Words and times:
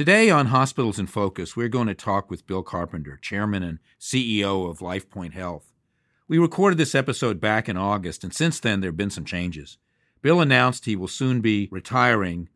Today 0.00 0.30
on 0.30 0.46
Hospitals 0.46 0.98
in 0.98 1.08
Focus, 1.08 1.54
we're 1.54 1.68
going 1.68 1.86
to 1.88 1.94
talk 1.94 2.30
with 2.30 2.46
Bill 2.46 2.62
Carpenter, 2.62 3.18
Chairman 3.20 3.62
and 3.62 3.80
CEO 4.00 4.66
of 4.66 4.78
LifePoint 4.78 5.34
Health. 5.34 5.74
We 6.26 6.38
recorded 6.38 6.78
this 6.78 6.94
episode 6.94 7.38
back 7.38 7.68
in 7.68 7.76
August, 7.76 8.24
and 8.24 8.32
since 8.32 8.58
then 8.58 8.80
there 8.80 8.88
have 8.88 8.96
been 8.96 9.10
some 9.10 9.26
changes. 9.26 9.76
Bill 10.22 10.40
announced 10.40 10.86
he 10.86 10.96
will 10.96 11.06
soon 11.06 11.42
be 11.42 11.68
retiring. 11.70 12.48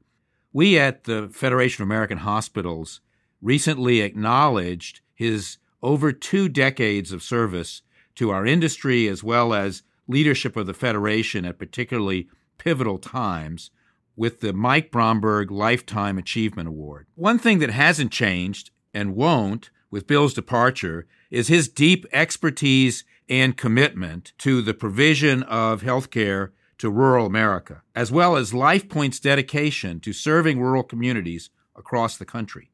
We 0.54 0.78
at 0.78 1.04
the 1.04 1.28
Federation 1.34 1.82
of 1.82 1.88
American 1.88 2.16
Hospitals 2.16 3.02
recently 3.42 4.00
acknowledged 4.00 5.02
his 5.14 5.58
over 5.82 6.12
two 6.12 6.48
decades 6.48 7.12
of 7.12 7.22
service 7.22 7.82
to 8.14 8.30
our 8.30 8.46
industry 8.46 9.06
as 9.06 9.22
well 9.22 9.52
as 9.52 9.82
leadership 10.08 10.56
of 10.56 10.66
the 10.66 10.72
Federation 10.72 11.44
at 11.44 11.58
particularly 11.58 12.26
pivotal 12.56 12.96
times 12.96 13.70
with 14.16 14.40
the 14.40 14.52
Mike 14.52 14.90
Bromberg 14.90 15.50
Lifetime 15.50 16.18
Achievement 16.18 16.68
Award. 16.68 17.06
One 17.14 17.38
thing 17.38 17.58
that 17.58 17.70
hasn't 17.70 18.12
changed 18.12 18.70
and 18.92 19.16
won't 19.16 19.70
with 19.90 20.06
Bill's 20.06 20.34
departure 20.34 21.06
is 21.30 21.48
his 21.48 21.68
deep 21.68 22.06
expertise 22.12 23.04
and 23.28 23.56
commitment 23.56 24.32
to 24.38 24.62
the 24.62 24.74
provision 24.74 25.42
of 25.44 25.82
health 25.82 26.10
care 26.10 26.52
to 26.78 26.90
rural 26.90 27.26
America, 27.26 27.82
as 27.94 28.12
well 28.12 28.36
as 28.36 28.52
LifePoint's 28.52 29.20
dedication 29.20 30.00
to 30.00 30.12
serving 30.12 30.60
rural 30.60 30.82
communities 30.82 31.50
across 31.76 32.16
the 32.16 32.24
country. 32.24 32.70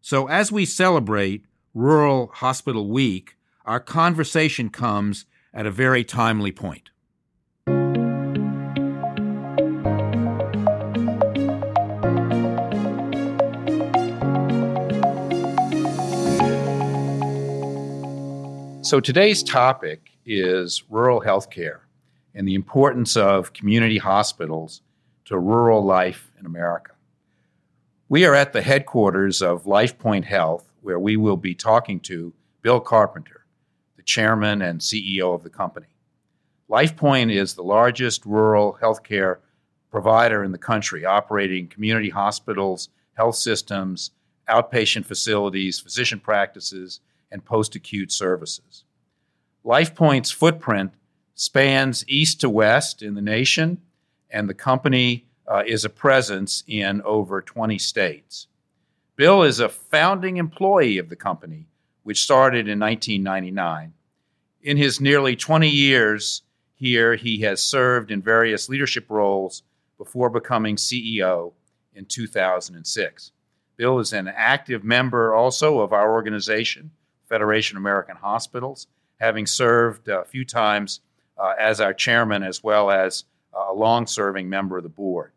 So, 0.00 0.28
as 0.28 0.50
we 0.50 0.64
celebrate 0.64 1.44
Rural 1.74 2.30
Hospital 2.34 2.88
Week, 2.88 3.36
our 3.66 3.80
conversation 3.80 4.70
comes 4.70 5.26
at 5.52 5.66
a 5.66 5.70
very 5.70 6.04
timely 6.04 6.52
point. 6.52 6.90
So 18.90 18.98
today's 18.98 19.44
topic 19.44 20.10
is 20.26 20.82
rural 20.90 21.20
healthcare 21.20 21.82
and 22.34 22.48
the 22.48 22.56
importance 22.56 23.16
of 23.16 23.52
community 23.52 23.98
hospitals 23.98 24.82
to 25.26 25.38
rural 25.38 25.84
life 25.84 26.32
in 26.40 26.44
America. 26.44 26.90
We 28.08 28.24
are 28.24 28.34
at 28.34 28.52
the 28.52 28.62
headquarters 28.62 29.42
of 29.42 29.62
LifePoint 29.62 30.24
Health, 30.24 30.72
where 30.80 30.98
we 30.98 31.16
will 31.16 31.36
be 31.36 31.54
talking 31.54 32.00
to 32.00 32.32
Bill 32.62 32.80
Carpenter, 32.80 33.44
the 33.96 34.02
chairman 34.02 34.60
and 34.60 34.80
CEO 34.80 35.36
of 35.36 35.44
the 35.44 35.50
company. 35.50 35.94
LifePoint 36.68 37.32
is 37.32 37.54
the 37.54 37.62
largest 37.62 38.26
rural 38.26 38.76
healthcare 38.82 39.36
provider 39.92 40.42
in 40.42 40.50
the 40.50 40.58
country, 40.58 41.04
operating 41.04 41.68
community 41.68 42.10
hospitals, 42.10 42.88
health 43.14 43.36
systems, 43.36 44.10
outpatient 44.48 45.06
facilities, 45.06 45.78
physician 45.78 46.18
practices, 46.18 46.98
and 47.30 47.44
post 47.44 47.74
acute 47.74 48.12
services. 48.12 48.84
LifePoint's 49.64 50.30
footprint 50.30 50.92
spans 51.34 52.04
east 52.08 52.40
to 52.40 52.50
west 52.50 53.02
in 53.02 53.14
the 53.14 53.22
nation, 53.22 53.80
and 54.30 54.48
the 54.48 54.54
company 54.54 55.26
uh, 55.46 55.62
is 55.66 55.84
a 55.84 55.90
presence 55.90 56.62
in 56.66 57.02
over 57.02 57.42
20 57.42 57.78
states. 57.78 58.46
Bill 59.16 59.42
is 59.42 59.60
a 59.60 59.68
founding 59.68 60.36
employee 60.36 60.98
of 60.98 61.08
the 61.08 61.16
company, 61.16 61.66
which 62.04 62.22
started 62.22 62.68
in 62.68 62.78
1999. 62.78 63.92
In 64.62 64.76
his 64.76 65.00
nearly 65.00 65.36
20 65.36 65.68
years 65.68 66.42
here, 66.74 67.16
he 67.16 67.40
has 67.40 67.62
served 67.62 68.10
in 68.10 68.22
various 68.22 68.68
leadership 68.68 69.06
roles 69.08 69.62
before 69.98 70.30
becoming 70.30 70.76
CEO 70.76 71.52
in 71.94 72.06
2006. 72.06 73.32
Bill 73.76 73.98
is 73.98 74.12
an 74.12 74.28
active 74.28 74.84
member 74.84 75.34
also 75.34 75.80
of 75.80 75.92
our 75.92 76.12
organization, 76.12 76.90
Federation 77.30 77.78
of 77.78 77.82
American 77.82 78.16
Hospitals, 78.16 78.88
having 79.18 79.46
served 79.46 80.08
a 80.08 80.24
few 80.24 80.44
times 80.44 81.00
uh, 81.38 81.54
as 81.58 81.80
our 81.80 81.94
chairman 81.94 82.42
as 82.42 82.62
well 82.62 82.90
as 82.90 83.24
a 83.54 83.72
long 83.72 84.06
serving 84.06 84.48
member 84.48 84.76
of 84.76 84.82
the 84.82 84.90
board. 84.90 85.32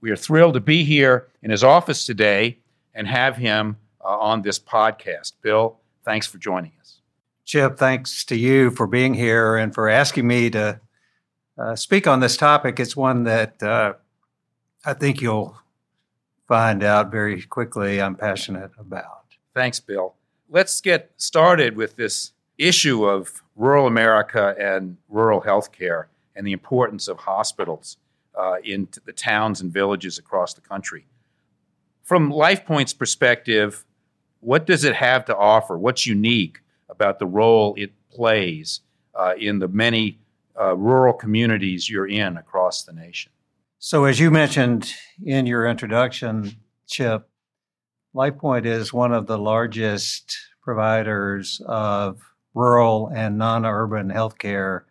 We 0.00 0.10
are 0.10 0.16
thrilled 0.16 0.54
to 0.54 0.60
be 0.60 0.84
here 0.84 1.28
in 1.42 1.50
his 1.50 1.62
office 1.62 2.04
today 2.04 2.58
and 2.94 3.06
have 3.06 3.36
him 3.36 3.76
uh, 4.02 4.08
on 4.08 4.42
this 4.42 4.58
podcast. 4.58 5.34
Bill, 5.42 5.78
thanks 6.04 6.26
for 6.26 6.38
joining 6.38 6.72
us. 6.80 7.00
Chip, 7.44 7.76
thanks 7.76 8.24
to 8.26 8.36
you 8.36 8.70
for 8.70 8.86
being 8.86 9.14
here 9.14 9.56
and 9.56 9.74
for 9.74 9.88
asking 9.88 10.26
me 10.26 10.50
to 10.50 10.80
uh, 11.58 11.76
speak 11.76 12.06
on 12.06 12.20
this 12.20 12.36
topic. 12.36 12.80
It's 12.80 12.96
one 12.96 13.24
that 13.24 13.62
uh, 13.62 13.94
I 14.84 14.94
think 14.94 15.20
you'll 15.20 15.58
find 16.48 16.82
out 16.82 17.10
very 17.10 17.42
quickly 17.42 18.00
I'm 18.00 18.14
passionate 18.14 18.72
about. 18.78 19.24
Thanks, 19.54 19.78
Bill 19.78 20.14
let's 20.54 20.80
get 20.80 21.10
started 21.16 21.76
with 21.76 21.96
this 21.96 22.30
issue 22.58 23.04
of 23.04 23.42
rural 23.56 23.88
America 23.88 24.54
and 24.56 24.96
rural 25.08 25.40
health 25.40 25.72
care 25.72 26.08
and 26.36 26.46
the 26.46 26.52
importance 26.52 27.08
of 27.08 27.18
hospitals 27.18 27.96
uh, 28.38 28.54
in 28.62 28.86
the 29.04 29.12
towns 29.12 29.60
and 29.60 29.72
villages 29.72 30.16
across 30.16 30.54
the 30.54 30.60
country. 30.60 31.06
From 32.04 32.30
LifePoint's 32.30 32.92
perspective, 32.92 33.84
what 34.38 34.64
does 34.64 34.84
it 34.84 34.94
have 34.94 35.24
to 35.24 35.36
offer? 35.36 35.76
What's 35.76 36.06
unique 36.06 36.60
about 36.88 37.18
the 37.18 37.26
role 37.26 37.74
it 37.76 37.90
plays 38.10 38.80
uh, 39.12 39.34
in 39.36 39.58
the 39.58 39.68
many 39.68 40.20
uh, 40.60 40.76
rural 40.76 41.14
communities 41.14 41.90
you're 41.90 42.06
in 42.06 42.36
across 42.36 42.84
the 42.84 42.92
nation? 42.92 43.32
So, 43.80 44.04
as 44.04 44.20
you 44.20 44.30
mentioned 44.30 44.94
in 45.24 45.46
your 45.46 45.66
introduction, 45.66 46.56
Chip, 46.86 47.28
LifePoint 48.14 48.64
is 48.64 48.92
one 48.92 49.12
of 49.12 49.26
the 49.26 49.38
largest 49.38 50.38
providers 50.62 51.60
of 51.66 52.20
rural 52.54 53.10
and 53.12 53.36
non 53.36 53.66
urban 53.66 54.08
healthcare 54.08 54.82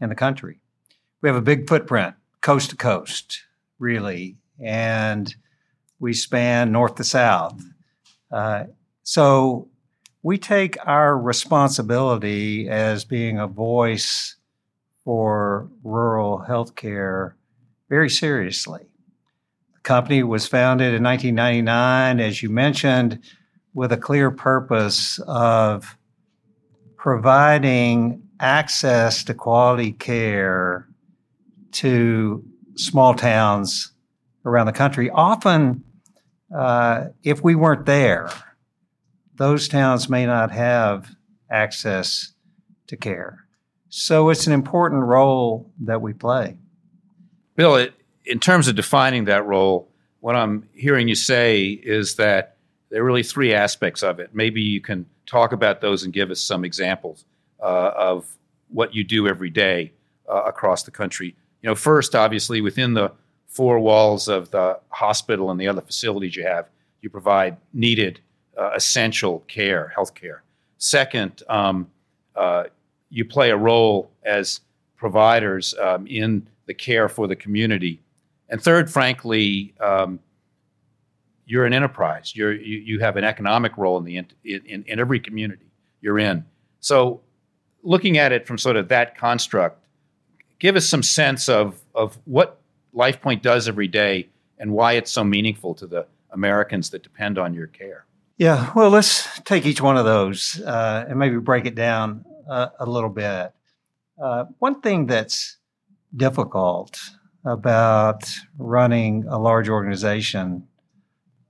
in 0.00 0.08
the 0.08 0.14
country. 0.14 0.58
We 1.20 1.28
have 1.28 1.36
a 1.36 1.42
big 1.42 1.68
footprint, 1.68 2.14
coast 2.40 2.70
to 2.70 2.76
coast, 2.76 3.42
really, 3.78 4.38
and 4.58 5.34
we 6.00 6.14
span 6.14 6.72
north 6.72 6.94
to 6.94 7.04
south. 7.04 7.62
Uh, 8.30 8.64
so 9.02 9.68
we 10.22 10.38
take 10.38 10.78
our 10.86 11.18
responsibility 11.18 12.70
as 12.70 13.04
being 13.04 13.38
a 13.38 13.46
voice 13.46 14.36
for 15.04 15.68
rural 15.84 16.44
healthcare 16.48 17.34
very 17.90 18.08
seriously 18.08 18.86
company 19.82 20.22
was 20.22 20.46
founded 20.46 20.94
in 20.94 21.02
1999, 21.02 22.20
as 22.20 22.42
you 22.42 22.48
mentioned, 22.48 23.18
with 23.74 23.92
a 23.92 23.96
clear 23.96 24.30
purpose 24.30 25.18
of 25.26 25.96
providing 26.96 28.22
access 28.38 29.24
to 29.24 29.34
quality 29.34 29.92
care 29.92 30.88
to 31.72 32.44
small 32.76 33.14
towns 33.14 33.92
around 34.44 34.66
the 34.66 34.72
country. 34.72 35.10
Often, 35.10 35.84
uh, 36.54 37.06
if 37.22 37.42
we 37.42 37.54
weren't 37.54 37.86
there, 37.86 38.30
those 39.34 39.68
towns 39.68 40.08
may 40.08 40.26
not 40.26 40.50
have 40.50 41.14
access 41.50 42.34
to 42.88 42.96
care. 42.96 43.38
So 43.88 44.30
it's 44.30 44.46
an 44.46 44.52
important 44.52 45.02
role 45.02 45.70
that 45.80 46.00
we 46.00 46.12
play. 46.12 46.56
Bill, 47.56 47.76
it, 47.76 47.94
in 48.24 48.38
terms 48.38 48.68
of 48.68 48.76
defining 48.76 49.24
that 49.26 49.46
role, 49.46 49.88
what 50.20 50.36
I'm 50.36 50.68
hearing 50.72 51.08
you 51.08 51.14
say 51.14 51.64
is 51.64 52.16
that 52.16 52.56
there 52.90 53.02
are 53.02 53.04
really 53.04 53.22
three 53.22 53.54
aspects 53.54 54.02
of 54.02 54.20
it. 54.20 54.30
Maybe 54.32 54.60
you 54.60 54.80
can 54.80 55.06
talk 55.26 55.52
about 55.52 55.80
those 55.80 56.04
and 56.04 56.12
give 56.12 56.30
us 56.30 56.40
some 56.40 56.64
examples 56.64 57.24
uh, 57.60 57.92
of 57.96 58.36
what 58.68 58.94
you 58.94 59.02
do 59.02 59.26
every 59.26 59.50
day 59.50 59.92
uh, 60.28 60.42
across 60.42 60.82
the 60.82 60.90
country. 60.90 61.34
You 61.62 61.70
know, 61.70 61.74
first, 61.74 62.14
obviously, 62.14 62.60
within 62.60 62.94
the 62.94 63.12
four 63.48 63.78
walls 63.78 64.28
of 64.28 64.50
the 64.50 64.78
hospital 64.90 65.50
and 65.50 65.60
the 65.60 65.68
other 65.68 65.80
facilities 65.80 66.36
you 66.36 66.44
have, 66.44 66.68
you 67.00 67.10
provide 67.10 67.56
needed, 67.72 68.20
uh, 68.56 68.70
essential 68.74 69.40
care, 69.48 69.88
health 69.94 70.14
care. 70.14 70.42
Second, 70.78 71.42
um, 71.48 71.88
uh, 72.36 72.64
you 73.10 73.24
play 73.24 73.50
a 73.50 73.56
role 73.56 74.10
as 74.22 74.60
providers 74.96 75.74
um, 75.80 76.06
in 76.06 76.46
the 76.66 76.74
care 76.74 77.08
for 77.08 77.26
the 77.26 77.36
community 77.36 78.00
and 78.52 78.62
third, 78.62 78.90
frankly, 78.90 79.74
um, 79.80 80.20
you're 81.46 81.64
an 81.64 81.72
enterprise. 81.72 82.36
You're, 82.36 82.52
you, 82.52 82.78
you 82.78 83.00
have 83.00 83.16
an 83.16 83.24
economic 83.24 83.78
role 83.78 83.96
in, 83.96 84.04
the, 84.04 84.18
in, 84.18 84.26
in, 84.44 84.84
in 84.86 85.00
every 85.00 85.18
community 85.20 85.64
you're 86.02 86.18
in. 86.18 86.44
So, 86.80 87.22
looking 87.82 88.18
at 88.18 88.30
it 88.30 88.46
from 88.46 88.58
sort 88.58 88.76
of 88.76 88.88
that 88.88 89.16
construct, 89.16 89.82
give 90.58 90.76
us 90.76 90.86
some 90.86 91.02
sense 91.02 91.48
of, 91.48 91.80
of 91.94 92.18
what 92.26 92.60
LifePoint 92.94 93.40
does 93.40 93.68
every 93.68 93.88
day 93.88 94.28
and 94.58 94.70
why 94.72 94.92
it's 94.92 95.10
so 95.10 95.24
meaningful 95.24 95.74
to 95.76 95.86
the 95.86 96.06
Americans 96.30 96.90
that 96.90 97.02
depend 97.02 97.38
on 97.38 97.54
your 97.54 97.68
care. 97.68 98.04
Yeah, 98.36 98.70
well, 98.76 98.90
let's 98.90 99.40
take 99.40 99.64
each 99.64 99.80
one 99.80 99.96
of 99.96 100.04
those 100.04 100.60
uh, 100.60 101.06
and 101.08 101.18
maybe 101.18 101.38
break 101.38 101.64
it 101.64 101.74
down 101.74 102.24
uh, 102.48 102.68
a 102.78 102.84
little 102.84 103.10
bit. 103.10 103.52
Uh, 104.22 104.44
one 104.58 104.82
thing 104.82 105.06
that's 105.06 105.56
difficult 106.14 107.00
about 107.44 108.32
running 108.58 109.24
a 109.28 109.38
large 109.38 109.68
organization, 109.68 110.66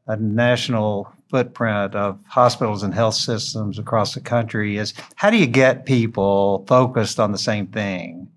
a 0.07 0.17
national 0.17 1.13
footprint 1.29 1.95
of 1.95 2.19
hospitals 2.27 2.83
and 2.83 2.93
health 2.93 3.15
systems 3.15 3.79
across 3.79 4.15
the 4.15 4.21
country 4.21 4.77
is 4.77 4.93
how 5.15 5.31
do 5.31 5.39
you 5.39 5.47
get 5.47 5.87
people 5.87 6.65
focused 6.69 7.19
on 7.19 7.33
the 7.33 7.39
same 7.39 7.67
thing 7.67 8.29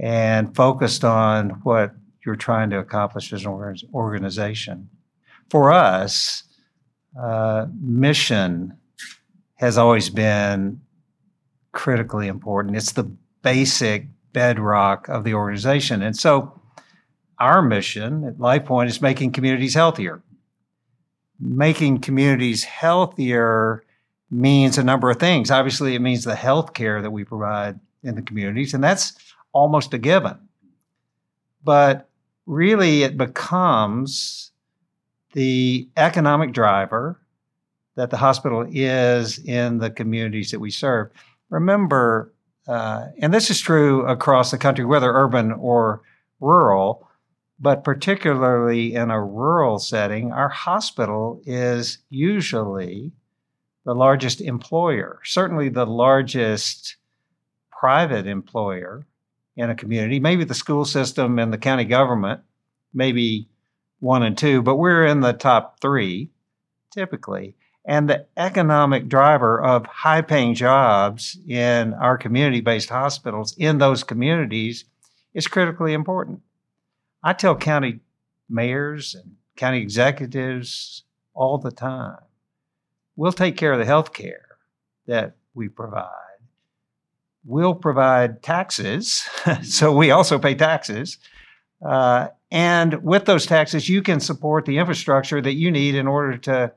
and 0.00 0.54
focused 0.56 1.04
on 1.04 1.50
what 1.62 1.94
you're 2.24 2.36
trying 2.36 2.70
to 2.70 2.78
accomplish 2.78 3.32
as 3.32 3.44
an 3.44 3.76
organization? 3.92 4.88
For 5.50 5.70
us, 5.72 6.42
uh, 7.20 7.66
mission 7.80 8.76
has 9.56 9.78
always 9.78 10.10
been 10.10 10.80
critically 11.72 12.28
important. 12.28 12.76
It's 12.76 12.92
the 12.92 13.10
basic 13.42 14.06
bedrock 14.32 15.08
of 15.08 15.24
the 15.24 15.34
organization. 15.34 16.02
And 16.02 16.16
so 16.16 16.60
our 17.38 17.62
mission 17.62 18.24
at 18.24 18.38
LifePoint 18.38 18.86
is 18.86 19.00
making 19.00 19.32
communities 19.32 19.74
healthier. 19.74 20.22
Making 21.38 22.00
communities 22.00 22.64
healthier 22.64 23.84
means 24.30 24.78
a 24.78 24.84
number 24.84 25.10
of 25.10 25.18
things. 25.18 25.50
Obviously, 25.50 25.94
it 25.94 26.00
means 26.00 26.24
the 26.24 26.34
health 26.34 26.72
care 26.72 27.02
that 27.02 27.10
we 27.10 27.24
provide 27.24 27.78
in 28.02 28.14
the 28.14 28.22
communities, 28.22 28.74
and 28.74 28.82
that's 28.82 29.14
almost 29.52 29.92
a 29.94 29.98
given. 29.98 30.38
But 31.62 32.08
really, 32.46 33.02
it 33.02 33.16
becomes 33.16 34.52
the 35.32 35.88
economic 35.96 36.52
driver 36.52 37.20
that 37.96 38.10
the 38.10 38.16
hospital 38.16 38.66
is 38.70 39.38
in 39.38 39.78
the 39.78 39.90
communities 39.90 40.50
that 40.50 40.60
we 40.60 40.70
serve. 40.70 41.10
Remember, 41.50 42.32
uh, 42.68 43.06
and 43.18 43.32
this 43.32 43.50
is 43.50 43.60
true 43.60 44.06
across 44.06 44.50
the 44.50 44.58
country, 44.58 44.84
whether 44.84 45.12
urban 45.12 45.52
or 45.52 46.02
rural, 46.40 47.05
but 47.58 47.84
particularly 47.84 48.94
in 48.94 49.10
a 49.10 49.22
rural 49.22 49.78
setting, 49.78 50.32
our 50.32 50.48
hospital 50.48 51.40
is 51.46 51.98
usually 52.10 53.12
the 53.84 53.94
largest 53.94 54.40
employer, 54.40 55.20
certainly 55.24 55.68
the 55.68 55.86
largest 55.86 56.96
private 57.70 58.26
employer 58.26 59.06
in 59.56 59.70
a 59.70 59.74
community, 59.74 60.20
maybe 60.20 60.44
the 60.44 60.54
school 60.54 60.84
system 60.84 61.38
and 61.38 61.52
the 61.52 61.58
county 61.58 61.84
government, 61.84 62.40
maybe 62.92 63.48
one 64.00 64.22
and 64.22 64.36
two, 64.36 64.60
but 64.60 64.76
we're 64.76 65.06
in 65.06 65.20
the 65.20 65.32
top 65.32 65.80
three 65.80 66.30
typically. 66.92 67.54
And 67.84 68.10
the 68.10 68.26
economic 68.36 69.06
driver 69.08 69.62
of 69.62 69.86
high 69.86 70.22
paying 70.22 70.54
jobs 70.54 71.38
in 71.46 71.94
our 71.94 72.18
community 72.18 72.60
based 72.60 72.88
hospitals 72.88 73.54
in 73.56 73.78
those 73.78 74.02
communities 74.02 74.84
is 75.34 75.46
critically 75.46 75.92
important. 75.92 76.40
I 77.26 77.32
tell 77.32 77.56
county 77.56 78.00
mayors 78.48 79.14
and 79.14 79.36
county 79.56 79.80
executives 79.80 81.02
all 81.34 81.58
the 81.58 81.72
time 81.72 82.18
we'll 83.16 83.32
take 83.32 83.56
care 83.56 83.72
of 83.72 83.78
the 83.78 83.84
health 83.84 84.12
care 84.12 84.58
that 85.06 85.36
we 85.54 85.68
provide. 85.68 86.10
We'll 87.44 87.74
provide 87.74 88.42
taxes, 88.42 89.24
so 89.62 89.92
we 89.92 90.10
also 90.10 90.38
pay 90.38 90.54
taxes. 90.54 91.18
Uh, 91.84 92.28
and 92.50 93.02
with 93.02 93.24
those 93.24 93.46
taxes, 93.46 93.88
you 93.88 94.02
can 94.02 94.20
support 94.20 94.66
the 94.66 94.78
infrastructure 94.78 95.40
that 95.40 95.54
you 95.54 95.70
need 95.70 95.94
in 95.94 96.06
order 96.06 96.36
to 96.38 96.72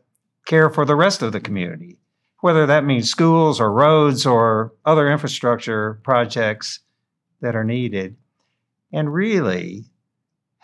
care 0.45 0.69
for 0.69 0.85
the 0.85 0.95
rest 0.95 1.21
of 1.21 1.31
the 1.31 1.39
community, 1.39 1.97
whether 2.41 2.65
that 2.65 2.85
means 2.85 3.09
schools 3.09 3.59
or 3.59 3.71
roads 3.71 4.25
or 4.25 4.73
other 4.85 5.11
infrastructure 5.11 5.99
projects 6.03 6.79
that 7.41 7.55
are 7.55 7.63
needed. 7.63 8.15
And 8.91 9.13
really, 9.13 9.85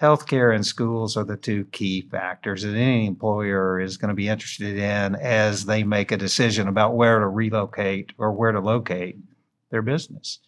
healthcare 0.01 0.53
and 0.53 0.65
schools 0.65 1.15
are 1.15 1.23
the 1.23 1.37
two 1.37 1.65
key 1.65 2.01
factors 2.01 2.63
that 2.63 2.75
any 2.75 3.05
employer 3.05 3.79
is 3.79 3.97
going 3.97 4.09
to 4.09 4.15
be 4.15 4.27
interested 4.27 4.77
in 4.77 5.15
as 5.15 5.65
they 5.65 5.83
make 5.83 6.11
a 6.11 6.17
decision 6.17 6.67
about 6.67 6.95
where 6.95 7.19
to 7.19 7.27
relocate 7.27 8.11
or 8.17 8.31
where 8.31 8.51
to 8.51 8.59
locate 8.59 9.17
their 9.71 9.81
business. 9.81 10.39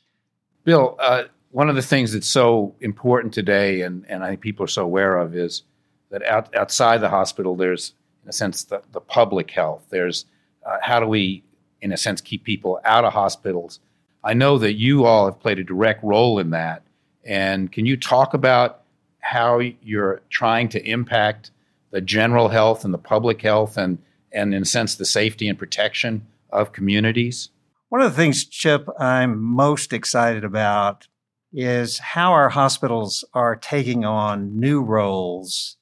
Bill, 0.64 0.98
uh, 1.00 1.24
one 1.52 1.70
of 1.70 1.76
the 1.76 1.82
things 1.82 2.12
that's 2.12 2.28
so 2.28 2.76
important 2.82 3.34
today, 3.34 3.82
and, 3.82 4.06
and 4.10 4.24
I 4.24 4.30
think 4.30 4.42
people 4.42 4.66
are 4.66 4.68
so 4.68 4.84
aware 4.84 5.18
of, 5.18 5.34
is 5.34 5.64
that 6.10 6.24
out, 6.24 6.54
outside 6.54 7.00
the 7.00 7.10
hospital, 7.10 7.56
there's, 7.56 7.94
in 8.24 8.30
a 8.30 8.34
sense, 8.34 8.66
the, 8.66 8.82
the 8.92 9.00
public 9.00 9.50
health. 9.50 9.86
There's 9.90 10.26
uh, 10.66 10.78
how 10.82 11.00
do 11.00 11.08
we, 11.08 11.44
in 11.82 11.94
a 11.94 11.98
sense, 11.98 12.20
keep 12.20 12.44
people 12.44 12.82
out 12.84 13.06
of 13.06 13.14
hospitals? 13.14 13.80
I 14.26 14.34
know 14.34 14.58
that 14.58 14.74
you 14.74 15.06
all 15.06 15.26
have 15.26 15.40
played 15.40 15.58
a 15.58 15.64
direct 15.64 16.04
role 16.04 16.40
in 16.40 16.50
that. 16.50 16.84
And 17.24 17.72
can 17.72 17.86
you 17.86 17.96
talk 17.96 18.34
about 18.34 18.82
how 19.28 19.60
you're 19.60 20.22
trying 20.30 20.70
to 20.70 20.90
impact 20.90 21.52
the 21.92 22.00
general 22.00 22.48
health 22.48 22.86
and 22.86 22.94
the 22.94 22.98
public 22.98 23.42
health 23.42 23.78
and, 23.78 23.98
and 24.32 24.54
in 24.54 24.62
a 24.62 24.66
sense, 24.66 24.96
the 24.96 25.06
safety 25.06 25.50
and 25.50 25.60
protection 25.60 26.26
of 26.50 26.72
communities? 26.72 27.50
One 27.90 28.02
of 28.02 28.10
the 28.10 28.16
things, 28.16 28.46
Chip, 28.46 28.88
I'm 29.00 29.42
most 29.42 29.92
excited 29.92 30.46
about 30.46 31.08
is 31.52 32.00
how 32.00 32.32
our 32.32 32.50
hospitals 32.50 33.26
are 33.34 33.56
taking 33.56 34.06
on 34.06 34.60
new 34.60 34.82
roles 34.82 35.76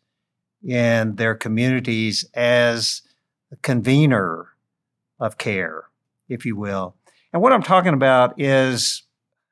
in 0.63 1.15
their 1.15 1.35
communities 1.35 2.25
as 2.33 3.03
a 3.51 3.55
convener 3.57 4.47
of 5.19 5.37
care, 5.37 5.85
if 6.29 6.45
you 6.45 6.55
will. 6.55 6.95
And 7.31 7.43
what 7.43 7.53
I'm 7.53 7.63
talking 7.63 7.93
about 7.93 8.39
is 8.39 9.03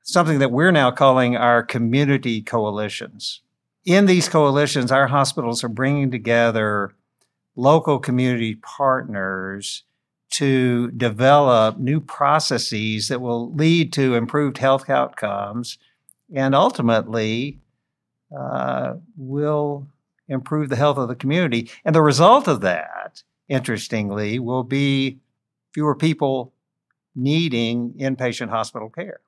something 0.02 0.40
that 0.40 0.52
we're 0.52 0.72
now 0.72 0.90
calling 0.90 1.36
our 1.36 1.62
community 1.62 2.42
coalitions 2.42 3.42
in 3.86 4.06
these 4.06 4.30
coalitions, 4.30 4.92
our 4.92 5.08
hospitals 5.08 5.64
are 5.64 5.70
bringing 5.70 6.12
together 6.12 6.94
local 7.56 8.00
community 8.00 8.56
partners 8.56 9.84
to 10.32 10.90
develop 10.92 11.78
new 11.78 12.00
processes 12.00 13.08
that 13.08 13.22
will 13.22 13.54
lead 13.54 13.94
to 13.94 14.16
improved 14.16 14.58
health 14.58 14.90
outcomes 14.90 15.78
and 16.34 16.56
ultimately 16.56 17.60
uh, 18.36 18.96
will 19.16 19.88
improve 20.28 20.70
the 20.70 20.76
health 20.76 20.98
of 20.98 21.08
the 21.08 21.16
community. 21.16 21.70
And 21.86 21.94
the 21.94 22.02
result 22.02 22.48
of 22.48 22.62
that, 22.62 23.22
interestingly, 23.48 24.40
will 24.40 24.64
be 24.64 25.20
fewer 25.72 25.94
people 25.94 26.54
needing 27.16 27.94
inpatient 28.00 28.50
hospital 28.50 28.90
care. 28.90 29.20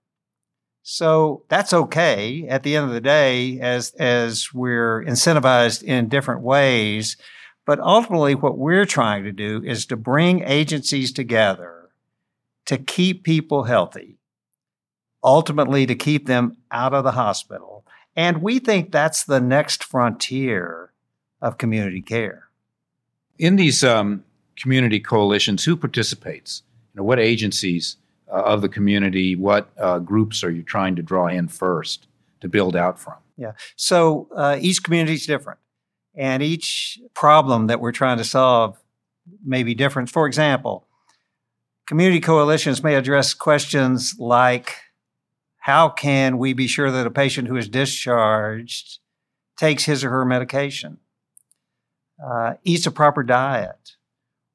So 0.88 1.42
that's 1.50 1.74
okay 1.74 2.46
at 2.48 2.62
the 2.62 2.76
end 2.76 2.86
of 2.86 2.94
the 2.94 3.02
day 3.02 3.60
as, 3.60 3.90
as 3.96 4.54
we're 4.54 5.04
incentivized 5.04 5.82
in 5.82 6.10
different 6.10 6.42
ways. 6.42 7.18
But 7.66 7.80
ultimately, 7.80 8.36
what 8.36 8.60
we're 8.60 8.86
trying 8.86 9.24
to 9.24 9.32
do 9.32 9.64
is 9.66 9.88
to 9.88 9.98
bring 9.98 10.44
agencies 10.44 11.12
together 11.12 11.90
to 12.66 12.78
keep 12.78 13.24
people 13.24 13.64
healthy, 13.64 14.20
ultimately, 15.24 15.88
to 15.88 15.96
keep 15.96 16.28
them 16.28 16.58
out 16.70 16.94
of 16.94 17.04
the 17.04 17.14
hospital. 17.14 17.84
And 18.16 18.44
we 18.44 18.60
think 18.60 18.92
that's 18.92 19.24
the 19.24 19.42
next 19.42 19.84
frontier 19.84 20.92
of 21.42 21.58
community 21.58 22.04
care. 22.04 22.44
In 23.40 23.56
these 23.56 23.84
um, 23.84 24.24
community 24.56 25.00
coalitions, 25.00 25.66
who 25.66 25.76
participates? 25.76 26.62
You 26.94 27.00
know, 27.00 27.06
what 27.06 27.20
agencies 27.20 27.98
uh, 28.32 28.42
of 28.44 28.62
the 28.62 28.70
community? 28.70 29.36
What 29.36 29.70
uh, 29.78 30.00
groups 30.00 30.44
are 30.44 30.52
you 30.52 30.64
trying 30.64 30.96
to 30.96 31.02
draw 31.02 31.28
in 31.28 31.48
first 31.48 32.08
to 32.42 32.48
build 32.48 32.76
out 32.76 33.00
from? 33.00 33.16
Yeah. 33.38 33.54
So 33.76 34.28
uh, 34.36 34.58
each 34.60 34.84
community 34.84 35.16
is 35.16 35.26
different, 35.26 35.60
and 36.16 36.42
each 36.42 37.00
problem 37.14 37.68
that 37.68 37.80
we're 37.80 37.92
trying 37.92 38.18
to 38.18 38.24
solve 38.24 38.78
may 39.44 39.64
be 39.64 39.76
different. 39.76 40.10
For 40.10 40.28
example, 40.28 40.88
community 41.88 42.22
coalitions 42.22 42.84
may 42.84 42.96
address 42.96 43.34
questions 43.34 44.16
like 44.20 44.76
how 45.60 45.90
can 45.90 46.38
we 46.38 46.54
be 46.54 46.68
sure 46.68 46.92
that 46.92 47.08
a 47.08 47.12
patient 47.12 47.48
who 47.48 47.58
is 47.58 47.68
discharged 47.68 49.00
takes 49.58 49.86
his 49.86 50.04
or 50.04 50.12
her 50.12 50.26
medication, 50.26 50.98
uh, 52.24 52.54
eats 52.64 52.86
a 52.86 52.92
proper 52.92 53.24
diet, 53.24 53.96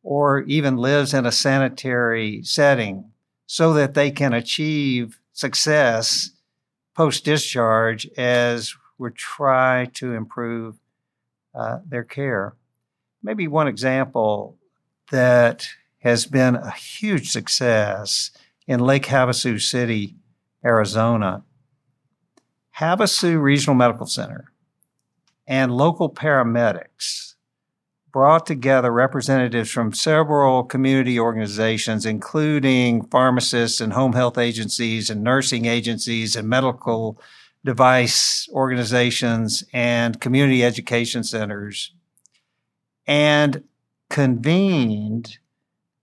or 0.03 0.43
even 0.43 0.77
lives 0.77 1.13
in 1.13 1.27
a 1.27 1.33
sanitary 1.33 2.43
setting 2.45 3.10
so 3.53 3.73
that 3.73 3.95
they 3.95 4.13
can 4.13 4.33
achieve 4.33 5.19
success 5.33 6.31
post 6.95 7.25
discharge 7.25 8.07
as 8.17 8.77
we 8.97 9.11
try 9.11 9.87
to 9.93 10.15
improve 10.15 10.77
uh, 11.53 11.79
their 11.85 12.05
care. 12.05 12.55
Maybe 13.25 13.49
one 13.49 13.67
example 13.67 14.57
that 15.11 15.67
has 15.99 16.27
been 16.27 16.55
a 16.55 16.71
huge 16.71 17.33
success 17.33 18.31
in 18.69 18.79
Lake 18.79 19.07
Havasu 19.07 19.61
City, 19.61 20.15
Arizona. 20.65 21.43
Havasu 22.79 23.43
Regional 23.43 23.75
Medical 23.75 24.07
Center 24.07 24.53
and 25.49 25.77
local 25.77 26.09
paramedics 26.09 27.30
brought 28.13 28.47
together 28.47 28.93
representatives 28.93 29.71
from 29.71 29.93
several 29.93 30.65
community 30.65 31.19
organizations, 31.19 32.05
including 32.05 33.05
pharmacists 33.07 33.81
and 33.81 33.93
home 33.93 34.13
health 34.13 34.39
agencies 34.39 35.11
and 35.11 35.23
nursing 35.23 35.67
agencies 35.67 36.37
and 36.37 36.49
medical 36.49 37.21
device 37.65 38.49
organizations 38.53 39.65
and 39.73 40.21
community 40.21 40.65
education 40.65 41.23
centers. 41.23 41.93
And 43.07 43.65
convened 44.09 45.39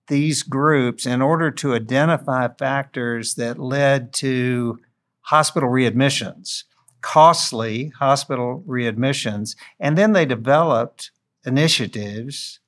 these 0.08 0.42
groups 0.42 1.06
in 1.06 1.22
order 1.22 1.52
to 1.52 1.76
identify 1.76 2.48
factors 2.48 3.36
that 3.36 3.60
led 3.60 4.14
to 4.14 4.80
hospital 5.22 5.70
readmissions, 5.70 6.64
costly 7.02 7.92
hospital 8.00 8.64
readmissions, 8.66 9.56
and 9.80 9.98
then 9.98 10.14
they 10.14 10.26
developed 10.26 11.12
initiatives 11.48 12.60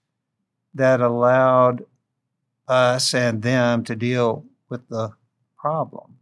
that 0.74 1.02
allowed 1.02 1.86
us 2.68 3.14
and 3.14 3.42
them 3.42 3.84
to 3.84 3.96
deal 3.96 4.46
with 4.70 4.88
the 4.90 5.12
problem. 5.58 6.18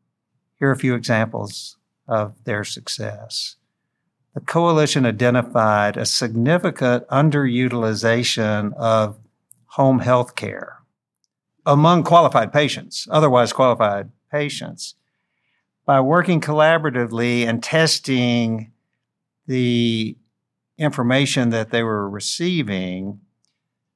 Here 0.59 0.69
are 0.69 0.73
a 0.73 0.77
few 0.77 0.95
examples 0.95 1.77
of 2.07 2.43
their 2.45 2.63
success. 2.63 3.55
The 4.33 4.41
coalition 4.41 5.05
identified 5.05 5.97
a 5.97 6.05
significant 6.05 7.07
underutilization 7.07 8.73
of 8.75 9.17
home 9.67 9.99
health 9.99 10.35
care 10.35 10.77
among 11.65 12.03
qualified 12.03 12.53
patients, 12.53 13.07
otherwise 13.11 13.51
qualified 13.51 14.09
patients, 14.31 14.95
by 15.85 15.99
working 15.99 16.39
collaboratively 16.39 17.45
and 17.45 17.61
testing 17.61 18.71
the 19.47 20.17
information 20.77 21.49
that 21.49 21.71
they 21.71 21.83
were 21.83 22.09
receiving, 22.09 23.21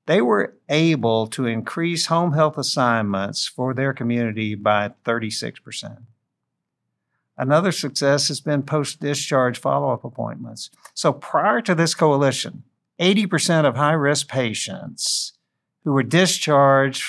they 0.06 0.22
were 0.22 0.58
able 0.70 1.28
to 1.28 1.46
increase 1.46 2.08
home 2.08 2.34
health 2.34 2.58
assignments 2.58 3.48
for 3.48 3.74
their 3.74 3.94
community 3.94 4.56
by 4.56 4.92
36%. 5.06 6.04
Another 7.38 7.72
success 7.72 8.28
has 8.28 8.42
been 8.42 8.64
post 8.64 9.00
discharge 9.00 9.58
follow 9.58 9.92
up 9.92 10.04
appointments. 10.04 10.70
So 10.94 11.14
prior 11.14 11.62
to 11.62 11.74
this 11.74 11.96
coalition, 11.96 12.64
80% 13.00 13.66
of 13.66 13.76
high 13.76 13.94
risk 13.94 14.28
patients 14.28 15.34
who 15.84 15.92
were 15.92 16.04
discharged 16.04 17.04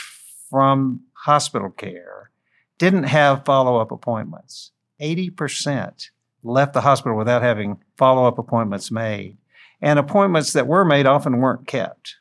from 0.48 1.02
hospital 1.12 1.70
care 1.70 2.30
didn't 2.78 3.04
have 3.04 3.44
follow 3.44 3.78
up 3.78 3.92
appointments. 3.92 4.70
80% 5.00 6.10
left 6.42 6.72
the 6.72 6.80
hospital 6.80 7.16
without 7.16 7.42
having 7.42 7.78
follow 7.96 8.26
up 8.26 8.38
appointments 8.38 8.90
made. 8.90 9.36
And 9.82 9.98
appointments 9.98 10.52
that 10.54 10.66
were 10.66 10.84
made 10.84 11.06
often 11.06 11.38
weren't 11.38 11.66
kept. 11.66 12.16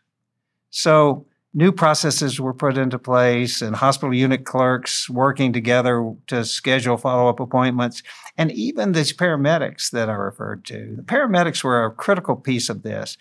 So 0.71 1.27
new 1.53 1.71
processes 1.71 2.39
were 2.39 2.53
put 2.53 2.77
into 2.77 2.97
place 2.97 3.61
and 3.61 3.75
hospital 3.75 4.13
unit 4.13 4.45
clerks 4.45 5.09
working 5.09 5.53
together 5.53 6.13
to 6.27 6.43
schedule 6.43 6.97
follow 6.97 7.29
up 7.29 7.39
appointments. 7.39 8.03
And 8.37 8.51
even 8.51 8.93
these 8.93 9.13
paramedics 9.13 9.91
that 9.91 10.09
I 10.09 10.13
referred 10.13 10.65
to, 10.65 10.95
the 10.95 11.03
paramedics 11.03 11.63
were 11.63 11.85
a 11.85 11.91
critical 11.91 12.35
piece 12.35 12.69
of 12.69 12.83
this 12.83 13.17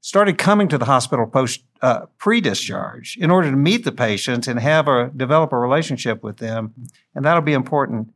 started 0.00 0.36
coming 0.38 0.68
to 0.68 0.78
the 0.78 0.84
hospital 0.84 1.26
post 1.26 1.62
uh, 1.80 2.06
pre-discharge 2.18 3.16
in 3.18 3.30
order 3.30 3.50
to 3.50 3.56
meet 3.56 3.84
the 3.84 3.92
patients 3.92 4.48
and 4.48 4.58
have 4.58 4.88
a 4.88 5.10
develop 5.16 5.52
a 5.52 5.58
relationship 5.58 6.22
with 6.22 6.38
them, 6.38 6.74
and 7.14 7.24
that'll 7.24 7.42
be 7.42 7.52
important 7.52 8.12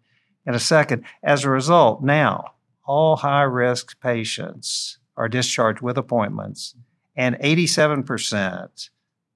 in 0.46 0.54
a 0.54 0.60
second. 0.60 1.04
As 1.22 1.44
a 1.44 1.50
result, 1.50 2.02
now 2.02 2.52
all 2.84 3.16
high-risk 3.16 4.00
patients 4.00 4.98
are 5.16 5.28
discharged 5.28 5.80
with 5.80 5.96
appointments, 5.98 6.74
and 7.16 7.36
87% 7.36 8.90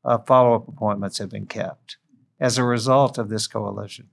of 0.05 0.27
follow-up 0.27 0.69
appointments 0.69 1.19
have 1.19 1.31
been 1.31 1.47
kept 1.47 1.97
as 2.39 2.59
a 2.59 2.65
result 2.65 3.19
of 3.19 3.29
this 3.29 3.47
coalition. 3.47 4.09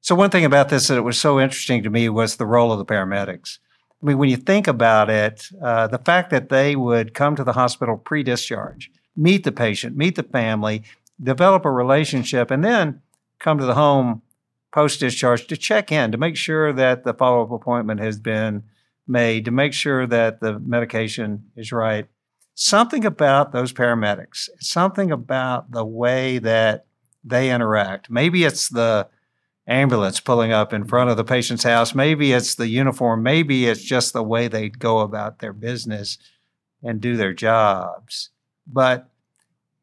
So 0.00 0.14
one 0.14 0.30
thing 0.30 0.44
about 0.44 0.68
this 0.68 0.88
that 0.88 1.02
was 1.02 1.18
so 1.18 1.40
interesting 1.40 1.82
to 1.82 1.90
me 1.90 2.08
was 2.08 2.36
the 2.36 2.46
role 2.46 2.70
of 2.70 2.78
the 2.78 2.84
paramedics. 2.84 3.58
I 4.00 4.06
mean, 4.06 4.18
when 4.18 4.28
you 4.28 4.36
think 4.36 4.68
about 4.68 5.10
it, 5.10 5.48
uh, 5.60 5.88
the 5.88 5.98
fact 5.98 6.30
that 6.30 6.48
they 6.48 6.76
would 6.76 7.14
come 7.14 7.34
to 7.34 7.42
the 7.42 7.54
hospital 7.54 7.96
pre 7.96 8.22
discharge, 8.22 8.90
meet 9.16 9.42
the 9.42 9.50
patient, 9.50 9.96
meet 9.96 10.14
the 10.14 10.22
family, 10.22 10.84
develop 11.20 11.64
a 11.64 11.70
relationship, 11.72 12.50
and 12.50 12.64
then 12.64 13.02
come 13.40 13.58
to 13.58 13.66
the 13.66 13.74
home 13.74 14.22
post 14.70 15.00
discharge 15.00 15.46
to 15.46 15.56
check 15.56 15.90
in 15.90 16.12
to 16.12 16.18
make 16.18 16.36
sure 16.36 16.72
that 16.72 17.02
the 17.02 17.14
follow 17.14 17.42
up 17.42 17.50
appointment 17.50 17.98
has 17.98 18.18
been 18.18 18.62
made, 19.06 19.44
to 19.44 19.50
make 19.50 19.72
sure 19.72 20.06
that 20.06 20.40
the 20.40 20.58
medication 20.58 21.50
is 21.56 21.72
right. 21.72 22.06
Something 22.54 23.04
about 23.04 23.52
those 23.52 23.72
paramedics, 23.72 24.48
something 24.60 25.10
about 25.10 25.70
the 25.70 25.84
way 25.84 26.38
that 26.38 26.86
they 27.22 27.50
interact. 27.50 28.10
Maybe 28.10 28.44
it's 28.44 28.68
the 28.68 29.08
ambulance 29.66 30.20
pulling 30.20 30.52
up 30.52 30.72
in 30.72 30.84
front 30.84 31.10
of 31.10 31.16
the 31.16 31.24
patient's 31.24 31.64
house. 31.64 31.94
Maybe 31.94 32.32
it's 32.32 32.54
the 32.54 32.68
uniform. 32.68 33.22
Maybe 33.22 33.66
it's 33.66 33.82
just 33.82 34.12
the 34.12 34.22
way 34.22 34.48
they 34.48 34.68
go 34.68 35.00
about 35.00 35.40
their 35.40 35.52
business 35.52 36.18
and 36.82 37.00
do 37.00 37.16
their 37.16 37.34
jobs. 37.34 38.30
But 38.66 39.10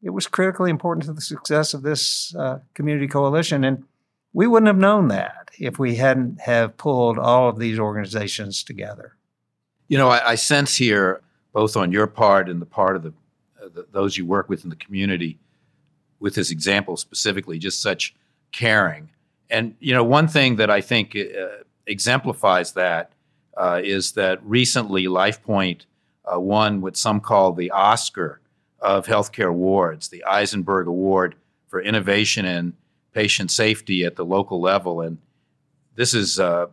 it 0.02 0.10
was 0.10 0.26
critically 0.26 0.70
important 0.70 1.06
to 1.06 1.12
the 1.12 1.20
success 1.20 1.74
of 1.74 1.82
this 1.82 2.34
uh, 2.34 2.58
community 2.74 3.08
coalition. 3.08 3.64
And 3.64 3.84
we 4.34 4.46
wouldn't 4.46 4.66
have 4.66 4.76
known 4.76 5.08
that 5.08 5.50
if 5.58 5.78
we 5.78 5.94
hadn't 5.94 6.42
have 6.42 6.76
pulled 6.76 7.18
all 7.18 7.48
of 7.48 7.58
these 7.58 7.78
organizations 7.78 8.62
together. 8.62 9.16
You 9.88 9.96
know, 9.96 10.10
I, 10.10 10.32
I 10.32 10.34
sense 10.34 10.76
here, 10.76 11.22
both 11.54 11.76
on 11.76 11.92
your 11.92 12.06
part 12.06 12.50
and 12.50 12.60
the 12.60 12.66
part 12.66 12.96
of 12.96 13.02
the, 13.04 13.14
uh, 13.62 13.68
the 13.72 13.86
those 13.90 14.18
you 14.18 14.26
work 14.26 14.50
with 14.50 14.64
in 14.64 14.70
the 14.70 14.76
community, 14.76 15.38
with 16.20 16.34
this 16.34 16.50
example 16.50 16.98
specifically, 16.98 17.58
just 17.58 17.80
such 17.80 18.14
caring 18.52 19.08
and 19.50 19.74
you 19.80 19.94
know, 19.94 20.04
one 20.04 20.28
thing 20.28 20.56
that 20.56 20.70
I 20.70 20.80
think 20.80 21.16
uh, 21.16 21.62
exemplifies 21.86 22.72
that 22.72 23.12
uh, 23.56 23.80
is 23.82 24.12
that 24.12 24.44
recently 24.44 25.04
LifePoint 25.04 25.82
uh, 26.24 26.40
won 26.40 26.80
what 26.80 26.96
some 26.96 27.20
call 27.20 27.52
the 27.52 27.70
Oscar 27.70 28.40
of 28.80 29.06
healthcare 29.06 29.48
awards, 29.48 30.08
the 30.08 30.24
Eisenberg 30.24 30.86
Award 30.86 31.36
for 31.68 31.80
Innovation 31.80 32.44
in 32.44 32.72
Patient 33.14 33.50
Safety 33.50 34.04
at 34.04 34.16
the 34.16 34.24
local 34.24 34.60
level. 34.60 35.00
And 35.00 35.18
this 35.94 36.12
is 36.12 36.38
uh, 36.38 36.66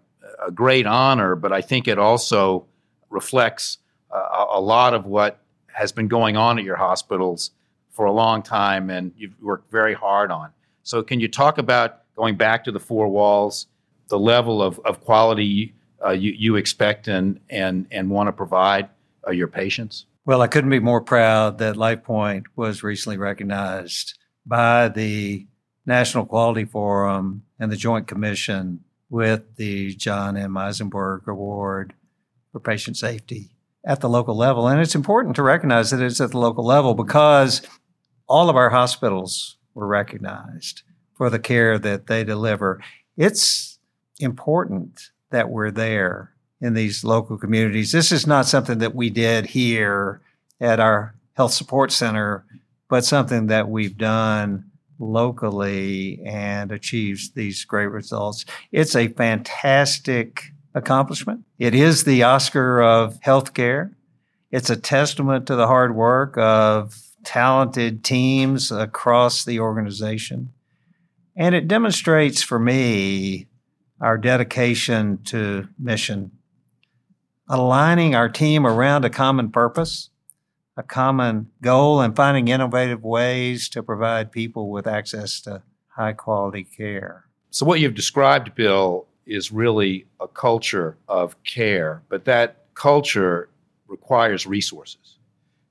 a 0.46 0.52
great 0.52 0.86
honor, 0.86 1.36
but 1.36 1.54
I 1.54 1.62
think 1.62 1.88
it 1.88 2.00
also 2.00 2.66
reflects 3.10 3.78
uh, 4.12 4.46
a 4.50 4.60
lot 4.60 4.94
of 4.94 5.06
what 5.06 5.40
has 5.68 5.92
been 5.92 6.08
going 6.08 6.36
on 6.36 6.60
at 6.60 6.66
your 6.66 6.76
hospitals 6.76 7.52
for 7.92 8.06
a 8.06 8.12
long 8.12 8.42
time 8.42 8.90
and 8.90 9.14
you've 9.16 9.40
worked 9.42 9.72
very 9.72 9.94
hard 9.94 10.32
on. 10.32 10.50
So, 10.84 11.04
can 11.04 11.20
you 11.20 11.28
talk 11.28 11.58
about 11.58 12.02
going 12.16 12.36
back 12.36 12.64
to 12.64 12.72
the 12.72 12.80
four 12.80 13.08
walls, 13.08 13.68
the 14.08 14.20
level 14.20 14.62
of, 14.62 14.80
of 14.80 15.02
quality 15.02 15.74
uh, 16.04 16.10
you, 16.10 16.32
you 16.32 16.56
expect 16.56 17.08
and, 17.08 17.40
and, 17.50 17.86
and 17.92 18.10
want 18.10 18.28
to 18.28 18.32
provide 18.32 18.90
uh, 19.28 19.32
your 19.32 19.48
patients? 19.48 20.06
Well, 20.26 20.42
I 20.42 20.48
couldn't 20.48 20.70
be 20.70 20.80
more 20.80 21.02
proud 21.02 21.60
that 21.60 21.76
LifePoint 21.76 22.46
was 22.56 22.84
recently 22.84 23.18
recognized 23.18 24.18
by 24.46 24.90
the 24.90 25.46
National 25.92 26.26
Quality 26.26 26.64
Forum 26.64 27.44
and 27.60 27.70
the 27.70 27.76
Joint 27.76 28.08
Commission 28.08 28.82
with 29.10 29.58
the 29.58 29.94
John 29.96 30.38
M. 30.38 30.56
Eisenberg 30.56 31.28
Award 31.28 31.92
for 32.54 32.62
Patient 32.62 32.96
Safety 32.96 33.50
at 33.84 34.00
the 34.00 34.08
local 34.08 34.34
level. 34.34 34.70
And 34.70 34.80
it's 34.80 34.96
important 34.96 35.36
to 35.36 35.44
recognize 35.44 35.92
that 35.92 36.00
it's 36.00 36.22
at 36.22 36.32
the 36.32 36.38
local 36.38 36.66
level 36.66 36.94
because 36.94 37.62
all 38.26 38.50
of 38.50 38.56
our 38.56 38.70
hospitals 38.70 39.58
were 39.74 39.86
recognized 39.86 40.84
for 41.14 41.30
the 41.30 41.40
care 41.40 41.78
that 41.78 42.08
they 42.08 42.24
deliver. 42.24 42.82
It's 43.18 43.78
important 44.18 45.10
that 45.32 45.50
we're 45.50 45.72
there 45.72 46.32
in 46.62 46.74
these 46.74 47.04
local 47.04 47.38
communities. 47.38 47.92
This 47.92 48.14
is 48.14 48.26
not 48.26 48.46
something 48.46 48.78
that 48.78 48.96
we 48.96 49.10
did 49.10 49.48
here 49.48 50.22
at 50.62 50.80
our 50.80 51.16
health 51.34 51.52
support 51.52 51.92
center, 51.92 52.46
but 52.88 53.04
something 53.04 53.48
that 53.48 53.68
we've 53.68 53.98
done 53.98 54.71
locally 55.02 56.22
and 56.26 56.72
achieves 56.72 57.32
these 57.32 57.66
great 57.66 57.88
results. 57.88 58.46
It's 58.72 58.96
a 58.96 59.08
fantastic 59.10 60.52
accomplishment. 60.74 61.44
It 61.60 61.76
is 61.76 62.04
the 62.04 62.24
Oscar 62.24 62.82
of 62.82 63.20
healthcare. 63.22 63.94
It's 64.52 64.70
a 64.70 64.78
testament 64.78 65.48
to 65.48 65.56
the 65.56 65.68
hard 65.68 65.96
work 65.96 66.38
of 66.38 66.98
talented 67.24 68.04
teams 68.04 68.72
across 68.72 69.44
the 69.44 69.60
organization. 69.60 70.54
And 71.36 71.56
it 71.56 71.68
demonstrates 71.68 72.42
for 72.42 72.60
me 72.60 73.48
our 74.00 74.18
dedication 74.18 75.20
to 75.26 75.68
mission, 75.80 76.32
aligning 77.48 78.16
our 78.16 78.30
team 78.30 78.66
around 78.66 79.06
a 79.06 79.10
common 79.10 79.52
purpose, 79.52 80.10
a 80.78 80.84
common 80.84 81.50
goal, 81.62 82.02
and 82.02 82.16
finding 82.16 82.48
innovative 82.48 83.04
ways 83.04 83.70
to 83.70 83.84
provide 83.84 84.32
people 84.32 84.70
with 84.70 84.88
access 84.88 85.42
to 85.42 85.62
high 85.90 86.14
quality 86.14 86.64
care. 86.64 87.26
So, 87.50 87.66
what 87.66 87.80
you've 87.80 87.96
described, 87.96 88.56
Bill, 88.56 89.06
is 89.26 89.52
really 89.52 90.06
a 90.20 90.28
culture 90.28 90.98
of 91.08 91.42
care, 91.44 92.02
but 92.10 92.26
that 92.26 92.66
culture 92.74 93.50
requires 93.88 94.48
resources. 94.48 95.18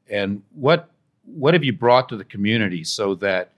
And 0.08 0.42
what, 0.54 0.90
what 1.24 1.54
have 1.54 1.64
you 1.64 1.72
brought 1.72 2.08
to 2.10 2.16
the 2.16 2.24
community 2.24 2.84
so 2.84 3.14
that 3.16 3.52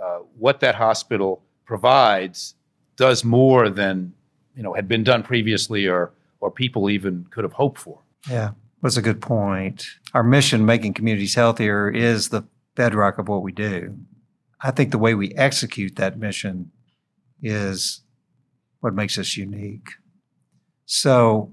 uh, 0.00 0.18
what 0.38 0.60
that 0.60 0.74
hospital 0.74 1.42
provides 1.64 2.54
does 2.96 3.24
more 3.24 3.70
than 3.70 4.12
you 4.54 4.62
know 4.62 4.72
had 4.74 4.88
been 4.88 5.04
done 5.04 5.22
previously 5.22 5.86
or 5.86 6.12
or 6.40 6.50
people 6.50 6.90
even 6.90 7.24
could 7.30 7.44
have 7.44 7.52
hoped 7.52 7.78
for. 7.78 8.00
Yeah. 8.28 8.50
Was 8.82 8.96
a 8.96 9.02
good 9.02 9.22
point. 9.22 9.86
Our 10.12 10.24
mission, 10.24 10.66
making 10.66 10.94
communities 10.94 11.36
healthier, 11.36 11.88
is 11.88 12.28
the 12.28 12.44
bedrock 12.74 13.18
of 13.18 13.28
what 13.28 13.42
we 13.42 13.52
do. 13.52 13.96
I 14.60 14.72
think 14.72 14.90
the 14.90 14.98
way 14.98 15.14
we 15.14 15.32
execute 15.34 15.96
that 15.96 16.18
mission 16.18 16.72
is 17.40 18.02
what 18.80 18.94
makes 18.94 19.16
us 19.18 19.36
unique. 19.36 19.88
So 20.84 21.52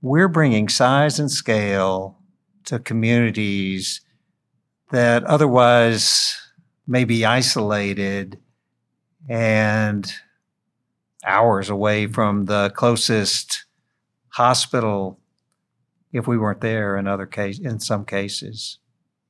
we're 0.00 0.28
bringing 0.28 0.68
size 0.68 1.20
and 1.20 1.30
scale 1.30 2.18
to 2.64 2.78
communities 2.78 4.00
that 4.90 5.24
otherwise 5.24 6.36
may 6.86 7.04
be 7.04 7.24
isolated 7.24 8.38
and 9.28 10.10
hours 11.24 11.68
away 11.68 12.06
from 12.06 12.46
the 12.46 12.70
closest 12.70 13.66
hospital 14.30 15.20
if 16.12 16.26
we 16.26 16.38
weren't 16.38 16.60
there 16.60 16.96
in 16.96 17.06
other 17.06 17.26
case 17.26 17.58
in 17.58 17.80
some 17.80 18.04
cases. 18.04 18.78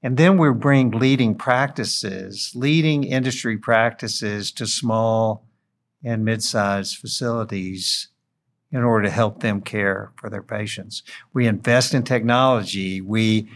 And 0.02 0.16
then 0.16 0.38
we 0.38 0.50
bring 0.52 0.92
leading 0.92 1.34
practices, 1.34 2.52
leading 2.54 3.04
industry 3.04 3.58
practices 3.58 4.52
to 4.52 4.66
small 4.66 5.44
and 6.04 6.24
mid-sized 6.24 6.96
facilities 6.96 8.08
in 8.70 8.82
order 8.84 9.04
to 9.04 9.10
help 9.10 9.40
them 9.40 9.60
care 9.60 10.12
for 10.16 10.30
their 10.30 10.42
patients. 10.42 11.02
We 11.32 11.46
invest 11.46 11.94
in 11.94 12.04
technology. 12.04 13.00
We 13.00 13.48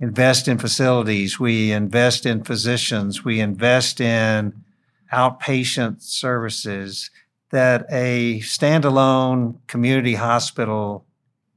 invest 0.00 0.48
in 0.48 0.58
facilities. 0.58 1.38
We 1.38 1.70
invest 1.70 2.26
in 2.26 2.42
physicians. 2.42 3.24
We 3.24 3.40
invest 3.40 4.00
in 4.00 4.64
outpatient 5.12 6.02
services 6.02 7.10
that 7.50 7.86
a 7.90 8.40
standalone 8.40 9.58
community 9.68 10.14
hospital 10.14 11.06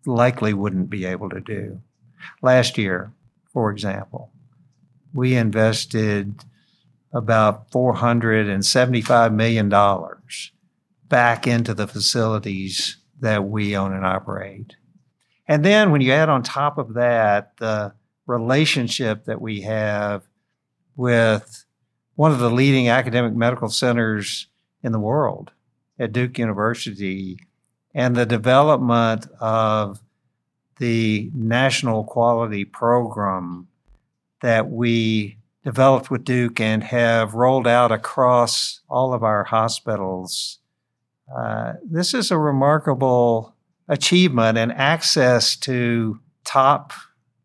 likely 0.06 0.54
wouldn't 0.54 0.90
be 0.90 1.06
able 1.06 1.30
to 1.30 1.40
do. 1.40 1.82
Last 2.42 2.78
year, 2.78 3.14
for 3.52 3.72
example, 3.72 4.32
we 5.14 5.36
invested 5.36 6.44
about 7.14 7.72
$475 7.72 9.34
million 9.34 9.70
back 11.08 11.48
into 11.48 11.74
the 11.74 11.88
facilities 11.88 12.98
that 13.20 13.46
we 13.46 13.76
own 13.76 13.94
and 13.94 14.06
operate. 14.06 14.76
And 15.48 15.66
then 15.66 15.92
when 15.92 16.02
you 16.02 16.12
add 16.12 16.30
on 16.30 16.44
top 16.44 16.78
of 16.78 16.94
that 16.94 17.58
the 17.58 17.94
relationship 18.28 19.26
that 19.26 19.42
we 19.42 19.62
have 19.62 20.24
with 20.96 21.66
one 22.16 22.32
of 22.32 22.40
the 22.40 22.52
leading 22.52 22.90
academic 22.90 23.34
medical 23.34 23.70
centers 23.70 24.48
in 24.84 24.92
the 24.92 25.00
world 25.00 25.52
at 25.98 26.14
Duke 26.14 26.38
University 26.38 27.40
and 27.94 28.16
the 28.16 28.26
development 28.26 29.28
of 29.40 30.00
the 30.78 31.30
national 31.34 32.04
quality 32.04 32.66
program 32.66 33.68
that 34.42 34.70
we 34.70 35.38
developed 35.64 36.10
with 36.10 36.24
Duke 36.24 36.60
and 36.60 36.84
have 36.84 37.34
rolled 37.34 37.68
out 37.68 37.92
across 37.92 38.82
all 38.90 39.14
of 39.14 39.24
our 39.24 39.44
hospitals. 39.44 40.60
Uh, 41.36 41.74
this 41.84 42.14
is 42.14 42.32
a 42.32 42.38
remarkable 42.38 43.54
achievement 43.88 44.58
and 44.58 44.72
access 44.72 45.56
to 45.58 46.20
top 46.46 46.94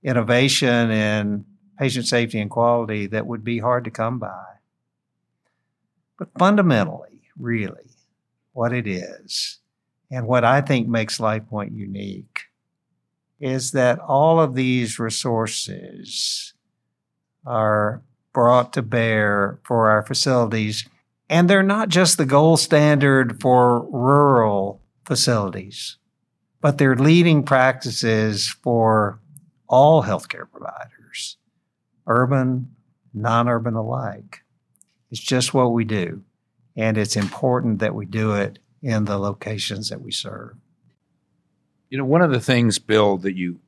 innovation 0.03 0.91
in 0.91 1.45
patient 1.79 2.07
safety 2.07 2.39
and 2.39 2.51
quality 2.51 3.07
that 3.07 3.27
would 3.27 3.43
be 3.43 3.59
hard 3.59 3.85
to 3.85 3.91
come 3.91 4.19
by. 4.19 4.45
But 6.19 6.29
fundamentally, 6.39 7.23
really, 7.37 7.91
what 8.53 8.73
it 8.73 8.87
is 8.87 9.59
and 10.11 10.27
what 10.27 10.45
I 10.45 10.61
think 10.61 10.89
makes 10.89 11.19
LifePoint 11.19 11.75
unique 11.75 12.43
is 13.41 13.73
that 13.73 13.99
all 13.99 14.41
of 14.41 14.55
these 14.55 14.99
resources 14.99 16.55
are 17.47 18.03
brought 18.33 18.73
to 18.75 18.83
bear 18.83 19.59
for 19.65 19.91
our 19.91 20.03
facilities. 20.03 20.89
And 21.29 21.49
they're 21.49 21.63
not 21.63 21.89
just 21.89 22.19
the 22.19 22.27
gold 22.27 22.61
standard 22.61 23.41
for 23.41 23.89
rural 23.91 24.83
facilities, 25.05 25.97
but 26.61 26.79
they're 26.79 26.97
leading 26.97 27.43
practices 27.43 28.49
for 28.49 29.21
all 29.69 30.03
healthcare 30.03 30.51
providers, 30.51 31.39
urban, 32.07 32.75
non 33.13 33.49
urban 33.49 33.75
alike. 33.75 34.43
It's 35.11 35.21
just 35.21 35.55
what 35.55 35.73
we 35.73 35.85
do. 35.85 36.23
And 36.77 36.99
it's 36.99 37.17
important 37.17 37.79
that 37.79 37.95
we 37.95 38.05
do 38.05 38.35
it 38.35 38.59
in 38.85 39.07
the 39.07 39.17
locations 39.17 39.89
that 39.89 40.03
we 40.03 40.13
serve. 40.13 40.55
You 41.89 41.97
know, 41.97 42.05
one 42.05 42.21
of 42.21 42.31
the 42.31 42.41
things, 42.41 42.79
Bill, 42.79 43.17
that 43.19 43.35
you 43.35 43.59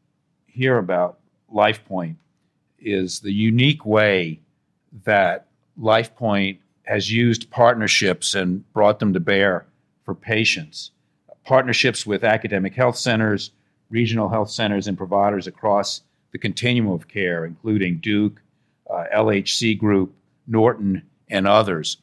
hear 0.47 0.77
about 0.77 1.19
LifePoint 1.53 2.17
is 2.79 3.21
the 3.21 3.33
unique 3.33 3.87
way 3.87 4.41
that 5.05 5.47
LifePoint 5.81 6.59
has 6.83 7.11
used 7.11 7.51
partnerships 7.51 8.35
and 8.35 8.71
brought 8.75 8.99
them 8.99 9.15
to 9.15 9.21
bear 9.21 9.67
for 10.05 10.15
patients. 10.15 10.91
Partnerships 11.45 12.05
with 12.05 12.23
academic 12.23 12.75
health 12.75 12.99
centers, 12.99 13.53
regional 13.89 14.29
health 14.29 14.51
centers, 14.51 14.87
and 14.87 14.99
providers 14.99 15.47
across 15.47 16.03
the 16.33 16.39
continuum 16.39 16.93
of 16.93 17.09
care, 17.09 17.47
including 17.47 17.99
Duke, 17.99 18.43
uh, 18.91 19.05
LHC 19.15 19.79
Group, 19.79 20.15
Norton, 20.47 21.03
and 21.31 21.47
others. 21.47 21.97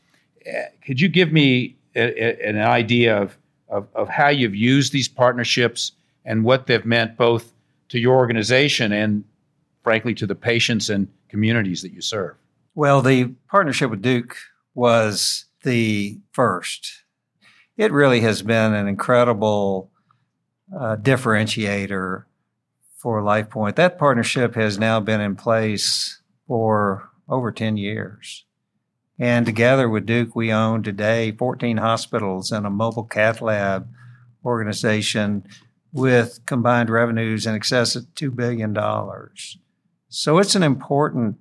Uh, 0.47 0.63
could 0.83 0.99
you 0.99 1.09
give 1.09 1.31
me 1.31 1.75
an 1.95 2.57
idea 2.59 3.21
of, 3.21 3.37
of, 3.69 3.87
of 3.95 4.09
how 4.09 4.29
you've 4.29 4.55
used 4.55 4.93
these 4.93 5.07
partnerships 5.07 5.93
and 6.25 6.43
what 6.43 6.67
they've 6.67 6.85
meant 6.85 7.17
both 7.17 7.53
to 7.89 7.99
your 7.99 8.15
organization 8.15 8.91
and, 8.91 9.23
frankly, 9.83 10.13
to 10.15 10.25
the 10.25 10.35
patients 10.35 10.89
and 10.89 11.07
communities 11.29 11.81
that 11.81 11.91
you 11.91 12.01
serve? 12.01 12.35
Well, 12.75 13.01
the 13.01 13.25
partnership 13.47 13.91
with 13.91 14.01
Duke 14.01 14.35
was 14.73 15.45
the 15.63 16.19
first. 16.31 17.03
It 17.77 17.91
really 17.91 18.21
has 18.21 18.41
been 18.41 18.73
an 18.73 18.87
incredible 18.87 19.91
uh, 20.75 20.97
differentiator 20.97 22.23
for 22.97 23.21
LifePoint. 23.21 23.75
That 23.75 23.97
partnership 23.97 24.55
has 24.55 24.79
now 24.79 24.99
been 24.99 25.21
in 25.21 25.35
place 25.35 26.21
for 26.47 27.09
over 27.27 27.51
10 27.51 27.77
years. 27.77 28.45
And 29.19 29.45
together 29.45 29.87
with 29.87 30.05
Duke, 30.05 30.35
we 30.35 30.51
own 30.51 30.83
today 30.83 31.31
14 31.31 31.77
hospitals 31.77 32.51
and 32.51 32.65
a 32.65 32.71
mobile 32.71 33.03
cath 33.03 33.41
lab 33.41 33.87
organization 34.43 35.45
with 35.91 36.39
combined 36.45 36.89
revenues 36.89 37.45
in 37.45 37.53
excess 37.53 37.95
of 37.95 38.05
$2 38.15 38.35
billion. 38.35 38.75
So 40.09 40.39
it's 40.39 40.55
an 40.55 40.63
important 40.63 41.37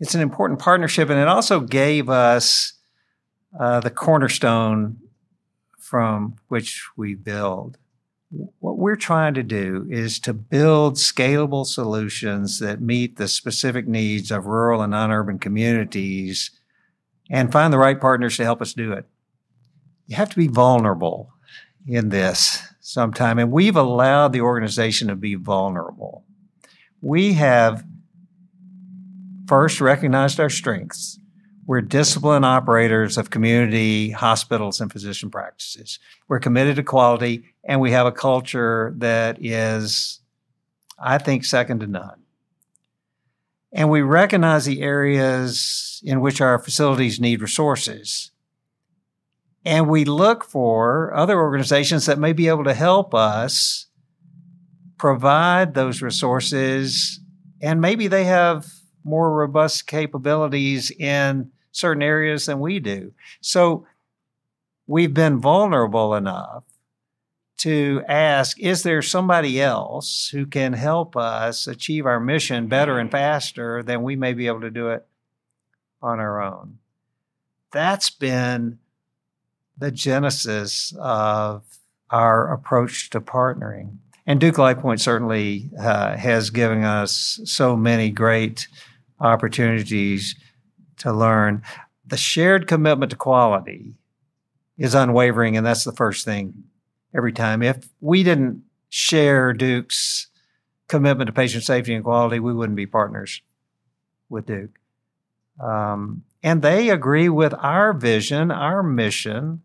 it's 0.00 0.14
an 0.14 0.20
important 0.20 0.58
partnership, 0.58 1.08
and 1.08 1.18
it 1.18 1.28
also 1.28 1.60
gave 1.60 2.10
us 2.10 2.74
uh, 3.58 3.80
the 3.80 3.90
cornerstone 3.90 4.98
from 5.78 6.36
which 6.48 6.84
we 6.96 7.14
build. 7.14 7.78
What 8.58 8.76
we're 8.76 8.96
trying 8.96 9.34
to 9.34 9.44
do 9.44 9.86
is 9.88 10.18
to 10.20 10.34
build 10.34 10.96
scalable 10.96 11.64
solutions 11.64 12.58
that 12.58 12.80
meet 12.80 13.16
the 13.16 13.28
specific 13.28 13.86
needs 13.86 14.32
of 14.32 14.46
rural 14.46 14.82
and 14.82 14.90
non-urban 14.90 15.38
communities 15.38 16.50
and 17.34 17.50
find 17.50 17.72
the 17.72 17.78
right 17.78 18.00
partners 18.00 18.36
to 18.36 18.44
help 18.44 18.62
us 18.62 18.74
do 18.74 18.92
it. 18.92 19.06
You 20.06 20.14
have 20.14 20.30
to 20.30 20.36
be 20.36 20.46
vulnerable 20.46 21.32
in 21.84 22.10
this 22.10 22.62
sometime, 22.80 23.40
and 23.40 23.50
we've 23.50 23.74
allowed 23.74 24.32
the 24.32 24.40
organization 24.40 25.08
to 25.08 25.16
be 25.16 25.34
vulnerable. 25.34 26.24
We 27.00 27.32
have 27.32 27.84
first 29.48 29.80
recognized 29.80 30.38
our 30.38 30.48
strengths. 30.48 31.18
We're 31.66 31.80
disciplined 31.80 32.44
operators 32.44 33.18
of 33.18 33.30
community 33.30 34.10
hospitals 34.10 34.80
and 34.80 34.92
physician 34.92 35.28
practices. 35.28 35.98
We're 36.28 36.38
committed 36.38 36.76
to 36.76 36.84
quality, 36.84 37.46
and 37.64 37.80
we 37.80 37.90
have 37.90 38.06
a 38.06 38.12
culture 38.12 38.94
that 38.98 39.38
is, 39.44 40.20
I 41.00 41.18
think, 41.18 41.44
second 41.44 41.80
to 41.80 41.88
none. 41.88 42.23
And 43.74 43.90
we 43.90 44.02
recognize 44.02 44.64
the 44.64 44.82
areas 44.82 46.00
in 46.04 46.20
which 46.20 46.40
our 46.40 46.60
facilities 46.60 47.18
need 47.18 47.42
resources. 47.42 48.30
And 49.64 49.88
we 49.88 50.04
look 50.04 50.44
for 50.44 51.12
other 51.14 51.38
organizations 51.40 52.06
that 52.06 52.18
may 52.18 52.32
be 52.32 52.46
able 52.46 52.64
to 52.64 52.74
help 52.74 53.14
us 53.14 53.86
provide 54.96 55.74
those 55.74 56.02
resources. 56.02 57.18
And 57.60 57.80
maybe 57.80 58.06
they 58.06 58.24
have 58.24 58.66
more 59.02 59.34
robust 59.34 59.88
capabilities 59.88 60.92
in 60.92 61.50
certain 61.72 62.02
areas 62.02 62.46
than 62.46 62.60
we 62.60 62.78
do. 62.78 63.12
So 63.40 63.86
we've 64.86 65.14
been 65.14 65.40
vulnerable 65.40 66.14
enough 66.14 66.62
to 67.64 68.02
ask 68.06 68.60
is 68.60 68.82
there 68.82 69.00
somebody 69.00 69.58
else 69.58 70.28
who 70.28 70.44
can 70.44 70.74
help 70.74 71.16
us 71.16 71.66
achieve 71.66 72.04
our 72.04 72.20
mission 72.20 72.66
better 72.66 72.98
and 72.98 73.10
faster 73.10 73.82
than 73.82 74.02
we 74.02 74.16
may 74.16 74.34
be 74.34 74.48
able 74.48 74.60
to 74.60 74.70
do 74.70 74.90
it 74.90 75.06
on 76.02 76.20
our 76.20 76.42
own? 76.42 76.78
That's 77.72 78.10
been 78.10 78.80
the 79.78 79.90
genesis 79.90 80.92
of 81.00 81.64
our 82.10 82.52
approach 82.52 83.08
to 83.10 83.20
partnering. 83.22 83.96
And 84.26 84.38
Duke 84.38 84.56
LifePoint 84.56 85.00
certainly 85.00 85.70
uh, 85.78 86.18
has 86.18 86.50
given 86.50 86.84
us 86.84 87.40
so 87.46 87.78
many 87.78 88.10
great 88.10 88.68
opportunities 89.20 90.34
to 90.98 91.14
learn. 91.14 91.62
The 92.06 92.18
shared 92.18 92.66
commitment 92.66 93.08
to 93.12 93.16
quality 93.16 93.94
is 94.76 94.94
unwavering, 94.94 95.56
and 95.56 95.64
that's 95.64 95.84
the 95.84 95.92
first 95.92 96.26
thing 96.26 96.64
every 97.14 97.32
time. 97.32 97.62
If 97.62 97.88
we 98.00 98.22
didn't 98.22 98.62
share 98.88 99.52
Duke's 99.52 100.28
commitment 100.88 101.28
to 101.28 101.32
patient 101.32 101.64
safety 101.64 101.94
and 101.94 102.04
quality, 102.04 102.40
we 102.40 102.52
wouldn't 102.52 102.76
be 102.76 102.86
partners 102.86 103.42
with 104.28 104.46
Duke. 104.46 104.78
Um, 105.60 106.24
and 106.42 106.62
they 106.62 106.90
agree 106.90 107.28
with 107.28 107.54
our 107.54 107.92
vision, 107.92 108.50
our 108.50 108.82
mission 108.82 109.62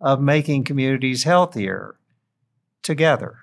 of 0.00 0.20
making 0.20 0.64
communities 0.64 1.24
healthier 1.24 1.96
together. 2.82 3.38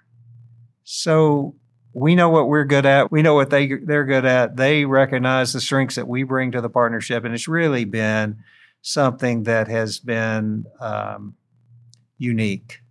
So 0.83 1.55
we 1.93 2.15
know 2.15 2.29
what 2.29 2.47
we're 2.47 2.65
good 2.65 2.85
at. 2.85 3.11
We 3.11 3.21
know 3.21 3.33
what 3.33 3.49
they 3.49 3.67
they're 3.67 4.05
good 4.05 4.25
at. 4.25 4.55
They 4.55 4.85
recognize 4.85 5.53
the 5.53 5.61
strengths 5.61 5.95
that 5.95 6.07
we 6.07 6.23
bring 6.23 6.51
to 6.51 6.61
the 6.61 6.69
partnership, 6.69 7.25
and 7.25 7.33
it's 7.33 7.47
really 7.47 7.85
been 7.85 8.37
something 8.81 9.43
that 9.43 9.67
has 9.67 9.99
been 9.99 10.65
um, 10.79 11.35
unique. 12.17 12.81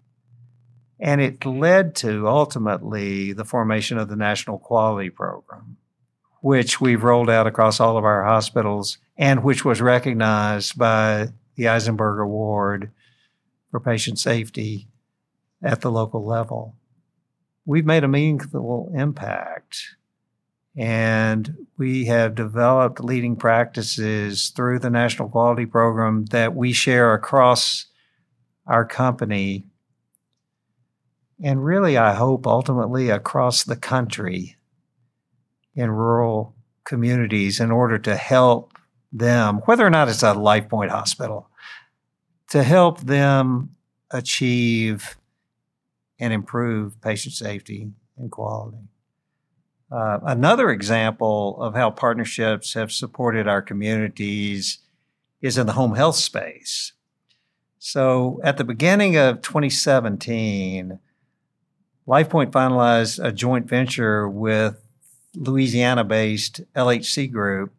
And 0.98 1.20
it 1.20 1.44
led 1.44 1.94
to 1.96 2.26
ultimately 2.26 3.32
the 3.32 3.44
formation 3.44 3.98
of 3.98 4.08
the 4.08 4.16
National 4.16 4.58
Quality 4.58 5.10
Program, 5.10 5.76
which 6.40 6.80
we've 6.80 7.04
rolled 7.04 7.28
out 7.28 7.46
across 7.46 7.80
all 7.80 7.98
of 7.98 8.04
our 8.04 8.24
hospitals 8.24 8.98
and 9.18 9.44
which 9.44 9.64
was 9.64 9.80
recognized 9.80 10.78
by 10.78 11.28
the 11.56 11.68
Eisenberg 11.68 12.20
Award 12.20 12.90
for 13.70 13.80
Patient 13.80 14.18
Safety 14.18 14.88
at 15.62 15.80
the 15.80 15.90
local 15.90 16.24
level. 16.24 16.74
We've 17.64 17.86
made 17.86 18.04
a 18.04 18.08
meaningful 18.08 18.90
impact 18.94 19.96
and 20.76 21.66
we 21.78 22.04
have 22.04 22.34
developed 22.34 23.02
leading 23.02 23.34
practices 23.36 24.50
through 24.50 24.78
the 24.78 24.90
National 24.90 25.28
Quality 25.28 25.64
Program 25.64 26.26
that 26.26 26.54
we 26.54 26.72
share 26.72 27.14
across 27.14 27.86
our 28.66 28.84
company. 28.84 29.64
And 31.42 31.64
really, 31.64 31.98
I 31.98 32.14
hope 32.14 32.46
ultimately 32.46 33.10
across 33.10 33.64
the 33.64 33.76
country 33.76 34.56
in 35.74 35.90
rural 35.90 36.54
communities 36.84 37.60
in 37.60 37.70
order 37.70 37.98
to 37.98 38.16
help 38.16 38.72
them, 39.12 39.60
whether 39.66 39.86
or 39.86 39.90
not 39.90 40.08
it's 40.08 40.22
a 40.22 40.34
LifePoint 40.34 40.90
hospital, 40.90 41.50
to 42.48 42.62
help 42.62 43.00
them 43.00 43.76
achieve 44.10 45.16
and 46.18 46.32
improve 46.32 47.00
patient 47.00 47.34
safety 47.34 47.90
and 48.16 48.30
quality. 48.30 48.88
Uh, 49.90 50.18
another 50.24 50.70
example 50.70 51.60
of 51.60 51.74
how 51.74 51.90
partnerships 51.90 52.74
have 52.74 52.90
supported 52.90 53.46
our 53.46 53.62
communities 53.62 54.78
is 55.40 55.58
in 55.58 55.66
the 55.66 55.74
home 55.74 55.94
health 55.94 56.16
space. 56.16 56.92
So 57.78 58.40
at 58.42 58.56
the 58.56 58.64
beginning 58.64 59.16
of 59.16 59.42
2017, 59.42 60.98
LifePoint 62.08 62.52
finalized 62.52 63.22
a 63.24 63.32
joint 63.32 63.68
venture 63.68 64.28
with 64.28 64.80
Louisiana 65.34 66.04
based 66.04 66.60
LHC 66.74 67.30
Group 67.30 67.72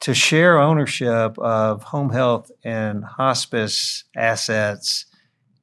to 0.00 0.14
share 0.14 0.58
ownership 0.58 1.38
of 1.38 1.82
home 1.82 2.10
health 2.10 2.50
and 2.64 3.04
hospice 3.04 4.04
assets 4.16 5.06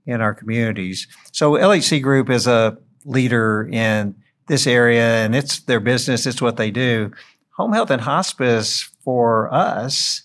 in 0.06 0.21
our 0.21 0.34
communities. 0.34 1.08
So 1.32 1.54
LHC 1.54 2.02
Group 2.02 2.30
is 2.30 2.45
a 2.45 2.78
leader 3.06 3.67
in 3.71 4.15
this 4.47 4.67
area 4.67 5.26
and 5.26 5.36
it's 5.36 5.62
their 5.62 5.80
business, 5.80 6.26
it's 6.26 6.41
what 6.41 6.58
they 6.58 6.71
do. 6.71 7.12
Home 7.58 7.73
health 7.73 7.89
and 7.89 8.02
hospice 8.02 8.89
for 9.04 9.52
us 9.54 10.23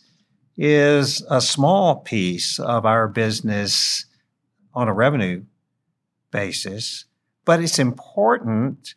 is 0.57 1.25
a 1.31 1.41
small 1.41 1.97
piece 1.97 2.59
of 2.59 2.85
our 2.85 3.09
business 3.09 4.05
on 4.75 4.89
a 4.89 4.93
revenue 4.93 5.45
basis, 6.31 7.07
but 7.45 7.61
it's 7.61 7.79
important 7.79 8.95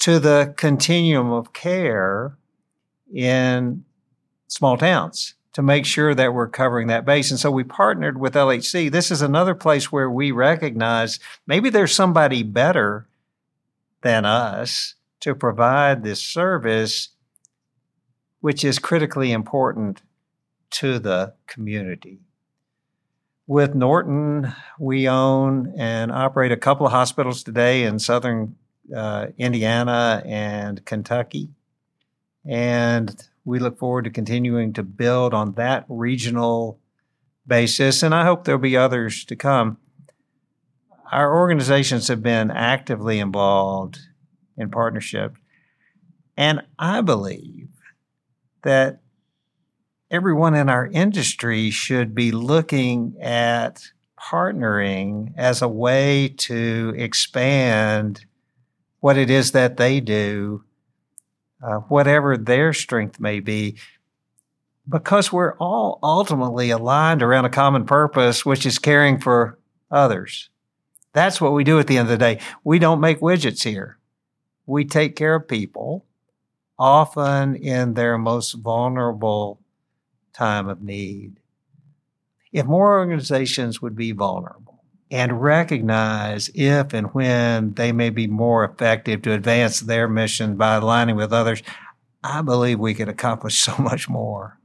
to 0.00 0.18
the 0.18 0.54
continuum 0.56 1.30
of 1.30 1.52
care 1.52 2.36
in 3.12 3.84
small 4.48 4.76
towns 4.76 5.34
to 5.52 5.62
make 5.62 5.84
sure 5.84 6.14
that 6.14 6.32
we're 6.32 6.48
covering 6.48 6.86
that 6.86 7.04
base. 7.04 7.30
And 7.30 7.40
so 7.40 7.50
we 7.50 7.64
partnered 7.64 8.18
with 8.18 8.34
LHC. 8.34 8.90
This 8.90 9.10
is 9.10 9.20
another 9.20 9.54
place 9.54 9.90
where 9.90 10.10
we 10.10 10.30
recognize 10.30 11.18
maybe 11.46 11.70
there's 11.70 11.94
somebody 11.94 12.42
better 12.42 13.08
than 14.02 14.24
us 14.24 14.94
to 15.20 15.34
provide 15.34 16.02
this 16.02 16.20
service, 16.20 17.10
which 18.40 18.64
is 18.64 18.78
critically 18.78 19.32
important 19.32 20.02
to 20.70 20.98
the 20.98 21.34
community. 21.46 22.20
With 23.50 23.74
Norton, 23.74 24.54
we 24.78 25.08
own 25.08 25.74
and 25.76 26.12
operate 26.12 26.52
a 26.52 26.56
couple 26.56 26.86
of 26.86 26.92
hospitals 26.92 27.42
today 27.42 27.82
in 27.82 27.98
southern 27.98 28.54
uh, 28.94 29.26
Indiana 29.38 30.22
and 30.24 30.84
Kentucky. 30.84 31.48
And 32.44 33.12
we 33.44 33.58
look 33.58 33.76
forward 33.76 34.04
to 34.04 34.10
continuing 34.10 34.72
to 34.74 34.84
build 34.84 35.34
on 35.34 35.54
that 35.54 35.84
regional 35.88 36.78
basis, 37.44 38.04
and 38.04 38.14
I 38.14 38.22
hope 38.22 38.44
there'll 38.44 38.60
be 38.60 38.76
others 38.76 39.24
to 39.24 39.34
come. 39.34 39.78
Our 41.10 41.36
organizations 41.36 42.06
have 42.06 42.22
been 42.22 42.52
actively 42.52 43.18
involved 43.18 43.98
in 44.56 44.70
partnership, 44.70 45.34
and 46.36 46.62
I 46.78 47.00
believe 47.00 47.70
that 48.62 49.00
everyone 50.10 50.54
in 50.54 50.68
our 50.68 50.86
industry 50.86 51.70
should 51.70 52.14
be 52.14 52.30
looking 52.30 53.16
at 53.20 53.82
partnering 54.18 55.32
as 55.36 55.62
a 55.62 55.68
way 55.68 56.28
to 56.28 56.94
expand 56.96 58.24
what 59.00 59.16
it 59.16 59.30
is 59.30 59.52
that 59.52 59.76
they 59.76 60.00
do 60.00 60.64
uh, 61.62 61.76
whatever 61.88 62.36
their 62.36 62.72
strength 62.72 63.20
may 63.20 63.40
be, 63.40 63.76
because 64.88 65.32
we're 65.32 65.56
all 65.58 65.98
ultimately 66.02 66.70
aligned 66.70 67.22
around 67.22 67.44
a 67.44 67.50
common 67.50 67.84
purpose, 67.84 68.44
which 68.44 68.66
is 68.66 68.78
caring 68.78 69.18
for 69.18 69.58
others. 69.90 70.48
That's 71.12 71.40
what 71.40 71.52
we 71.52 71.64
do 71.64 71.78
at 71.78 71.86
the 71.86 71.98
end 71.98 72.06
of 72.06 72.10
the 72.10 72.18
day. 72.18 72.40
We 72.64 72.78
don't 72.78 73.00
make 73.00 73.20
widgets 73.20 73.64
here. 73.64 73.98
We 74.66 74.84
take 74.84 75.16
care 75.16 75.34
of 75.34 75.48
people, 75.48 76.06
often 76.78 77.56
in 77.56 77.94
their 77.94 78.16
most 78.16 78.52
vulnerable 78.52 79.60
time 80.32 80.68
of 80.68 80.82
need. 80.82 81.40
If 82.52 82.66
more 82.66 82.98
organizations 82.98 83.80
would 83.80 83.96
be 83.96 84.12
vulnerable, 84.12 84.70
and 85.10 85.42
recognize 85.42 86.50
if 86.54 86.92
and 86.92 87.08
when 87.08 87.74
they 87.74 87.92
may 87.92 88.10
be 88.10 88.26
more 88.26 88.64
effective 88.64 89.22
to 89.22 89.32
advance 89.32 89.80
their 89.80 90.08
mission 90.08 90.56
by 90.56 90.76
aligning 90.76 91.16
with 91.16 91.32
others, 91.32 91.62
I 92.22 92.42
believe 92.42 92.78
we 92.78 92.94
could 92.94 93.08
accomplish 93.08 93.56
so 93.60 93.76
much 93.78 94.08
more 94.08 94.58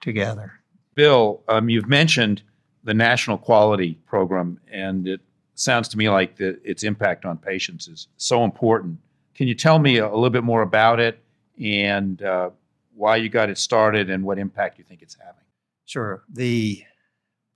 together. 0.00 0.60
Bill, 0.94 1.42
um, 1.48 1.68
you've 1.68 1.88
mentioned 1.88 2.42
the 2.84 2.94
National 2.94 3.38
Quality 3.38 3.98
Program, 4.06 4.60
and 4.70 5.08
it 5.08 5.20
sounds 5.54 5.88
to 5.88 5.98
me 5.98 6.08
like 6.08 6.36
the, 6.36 6.60
its 6.64 6.82
impact 6.82 7.24
on 7.24 7.38
patients 7.38 7.88
is 7.88 8.08
so 8.16 8.44
important. 8.44 8.98
Can 9.34 9.48
you 9.48 9.54
tell 9.54 9.78
me 9.78 9.98
a, 9.98 10.06
little 10.06 10.30
bit 10.30 10.44
more 10.44 10.62
about 10.62 11.00
it 11.00 11.18
and 11.60 12.20
uh, 12.22 12.50
why 12.94 13.16
you 13.16 13.28
got 13.28 13.50
it 13.50 13.58
started 13.58 14.10
and 14.10 14.24
what 14.24 14.38
impact 14.38 14.78
you 14.78 14.84
think 14.84 15.02
it's 15.02 15.16
having? 15.20 15.44
Sure. 15.84 16.24
The 16.32 16.82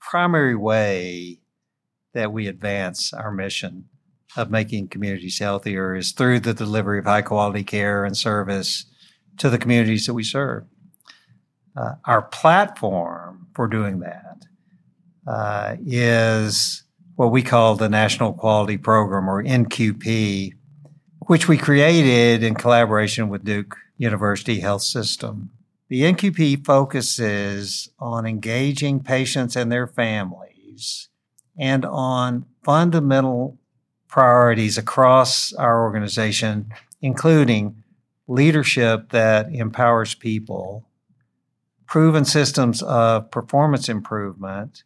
primary 0.01 0.55
way 0.55 1.39
that 2.15 2.33
we 2.33 2.47
advance 2.47 3.13
our 3.13 3.31
mission 3.31 3.89
of 4.37 4.51
making 4.51 4.89
communities 4.89 5.39
healthier 5.39 5.95
is 5.95 6.13
through 6.13 6.41
the 6.41 6.55
delivery 6.55 6.99
of 6.99 7.05
high 7.05 7.23
quality 7.23 7.65
care 7.65 8.05
and 8.05 8.17
service 8.17 8.85
to 9.39 9.49
the 9.49 9.59
communities 9.59 10.07
that 10.07 10.15
we 10.15 10.25
serve. 10.25 10.65
Uh, 11.77 11.95
our 12.05 12.23
platform 12.23 13.47
for 13.55 13.69
doing 13.69 14.01
that 14.01 14.47
uh, 15.27 15.77
is 15.87 16.83
what 17.17 17.31
we 17.31 17.43
call 17.43 17.77
the 17.77 17.89
National 17.89 18.33
Quality 18.33 18.79
Program 18.79 19.29
or 19.29 19.43
NQP, 19.43 20.53
which 21.27 21.49
we 21.49 21.57
created 21.57 22.43
in 22.43 22.55
collaboration 22.55 23.29
with 23.29 23.45
Duke 23.45 23.77
University 23.99 24.61
Health 24.61 24.83
System. 24.83 25.51
The 25.89 26.03
NQP 26.03 26.65
focuses 26.65 27.91
on 27.99 28.27
engaging 28.27 29.01
patients 29.01 29.57
and 29.57 29.71
their 29.71 29.87
families 29.87 31.09
and 31.59 31.85
on 31.85 32.47
fundamental 32.63 33.59
priorities 34.07 34.79
across 34.79 35.53
our 35.55 35.83
organization, 35.83 36.73
including 37.03 37.83
leadership 38.27 39.11
that 39.11 39.53
empowers 39.53 40.15
people, 40.15 40.87
proven 41.87 42.25
systems 42.25 42.83
of 42.83 43.31
performance 43.31 43.89
improvement, 43.89 44.85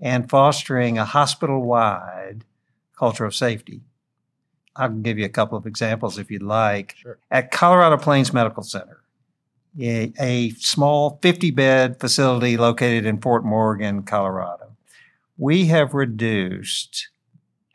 and 0.00 0.28
fostering 0.28 0.98
a 0.98 1.04
hospital 1.04 1.62
wide 1.62 2.44
culture 2.98 3.24
of 3.26 3.34
safety. 3.34 3.82
I 4.80 4.86
can 4.86 5.02
give 5.02 5.18
you 5.18 5.26
a 5.26 5.30
couple 5.30 5.58
of 5.58 5.66
examples 5.66 6.18
if 6.18 6.30
you'd 6.30 6.42
like. 6.42 6.96
Sure. 6.96 7.18
At 7.30 7.50
Colorado 7.50 7.98
Plains 7.98 8.32
Medical 8.32 8.62
Center, 8.62 9.02
a, 9.78 10.12
a 10.18 10.50
small 10.52 11.18
50 11.22 11.50
bed 11.50 12.00
facility 12.00 12.56
located 12.56 13.04
in 13.04 13.20
Fort 13.20 13.44
Morgan, 13.44 14.02
Colorado, 14.02 14.76
we 15.36 15.66
have 15.66 15.92
reduced 15.94 17.10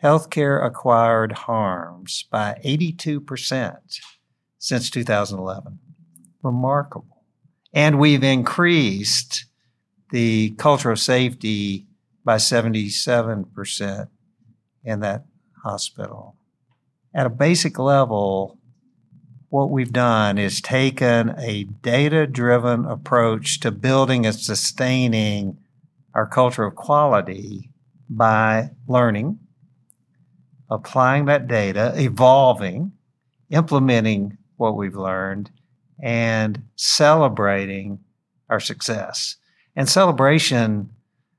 healthcare 0.04 0.64
acquired 0.66 1.32
harms 1.32 2.26
by 2.32 2.60
82% 2.66 3.78
since 4.58 4.90
2011. 4.90 5.80
Remarkable. 6.42 7.24
And 7.74 8.00
we've 8.00 8.24
increased 8.24 9.46
the 10.12 10.52
culture 10.58 10.92
of 10.92 11.00
safety 11.00 11.88
by 12.24 12.38
77% 12.38 14.08
in 14.84 15.00
that 15.02 15.26
hospital. 15.64 16.36
At 17.16 17.26
a 17.26 17.30
basic 17.30 17.80
level, 17.80 18.60
what 19.48 19.72
we've 19.72 19.94
done 19.94 20.38
is 20.38 20.60
taken 20.60 21.34
a 21.40 21.64
data 21.64 22.28
driven 22.28 22.84
approach 22.84 23.62
to 23.62 23.72
building 23.72 24.26
and 24.26 24.36
sustaining 24.36 25.58
our 26.14 26.28
culture 26.28 26.66
of 26.66 26.76
quality 26.76 27.72
by 28.10 28.72
learning, 28.86 29.40
applying 30.70 31.24
that 31.26 31.48
data, 31.48 31.94
evolving, 31.96 32.92
implementing 33.50 34.38
what 34.58 34.76
we've 34.76 34.98
learned, 34.98 35.52
and 36.04 36.64
celebrating 36.76 38.00
our 38.50 38.60
success. 38.60 39.38
And 39.74 39.88
celebration, 39.88 40.90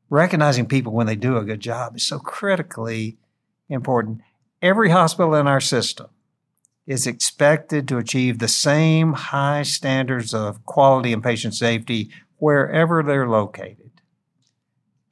recognizing 0.09 0.65
people 0.65 0.95
when 0.95 1.07
they 1.07 1.17
do 1.17 1.37
a 1.37 1.45
good 1.45 1.61
job, 1.61 1.97
is 1.97 2.07
so 2.07 2.19
critically 2.19 3.19
important. 3.69 4.23
Every 4.63 4.91
hospital 4.91 5.35
in 5.35 5.47
our 5.47 5.61
system 5.61 6.09
is 6.87 7.07
expected 7.07 7.89
to 7.89 7.99
achieve 7.99 8.39
the 8.39 8.49
same 8.49 9.13
high 9.13 9.63
standards 9.63 10.33
of 10.33 10.65
quality 10.65 11.13
and 11.13 11.23
patient 11.23 11.55
safety 11.55 12.11
wherever 12.39 13.03
they're 13.03 13.29
located. 13.29 13.91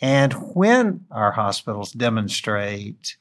And 0.00 0.32
when 0.54 1.06
our 1.10 1.32
hospitals 1.32 1.92
demonstrate 1.92 3.16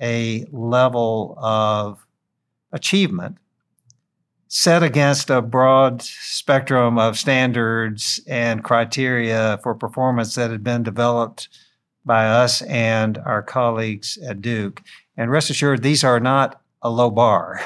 a 0.00 0.44
level 0.50 1.36
of 1.38 2.06
achievement 2.72 3.38
set 4.48 4.82
against 4.82 5.30
a 5.30 5.40
broad 5.40 6.02
spectrum 6.02 6.98
of 6.98 7.18
standards 7.18 8.20
and 8.26 8.62
criteria 8.62 9.58
for 9.62 9.74
performance 9.74 10.34
that 10.34 10.50
had 10.50 10.62
been 10.62 10.82
developed 10.82 11.48
by 12.04 12.26
us 12.26 12.62
and 12.62 13.18
our 13.18 13.42
colleagues 13.42 14.18
at 14.18 14.42
Duke. 14.42 14.82
And 15.16 15.30
rest 15.30 15.50
assured, 15.50 15.82
these 15.82 16.04
are 16.04 16.20
not 16.20 16.60
a 16.80 16.90
low 16.90 17.10
bar. 17.10 17.60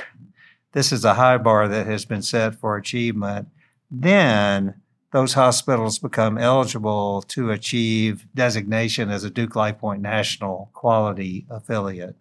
This 0.72 0.92
is 0.92 1.04
a 1.04 1.14
high 1.14 1.38
bar 1.38 1.68
that 1.68 1.86
has 1.86 2.04
been 2.04 2.22
set 2.22 2.54
for 2.54 2.76
achievement. 2.76 3.48
Then 3.90 4.74
those 5.12 5.32
hospitals 5.32 5.98
become 5.98 6.36
eligible 6.36 7.22
to 7.28 7.50
achieve 7.50 8.26
designation 8.34 9.10
as 9.10 9.24
a 9.24 9.30
Duke 9.30 9.54
LifePoint 9.54 10.00
National 10.00 10.70
Quality 10.74 11.46
Affiliate. 11.48 12.16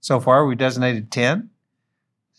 So 0.00 0.20
far, 0.20 0.46
we've 0.46 0.56
designated 0.56 1.10
10 1.10 1.50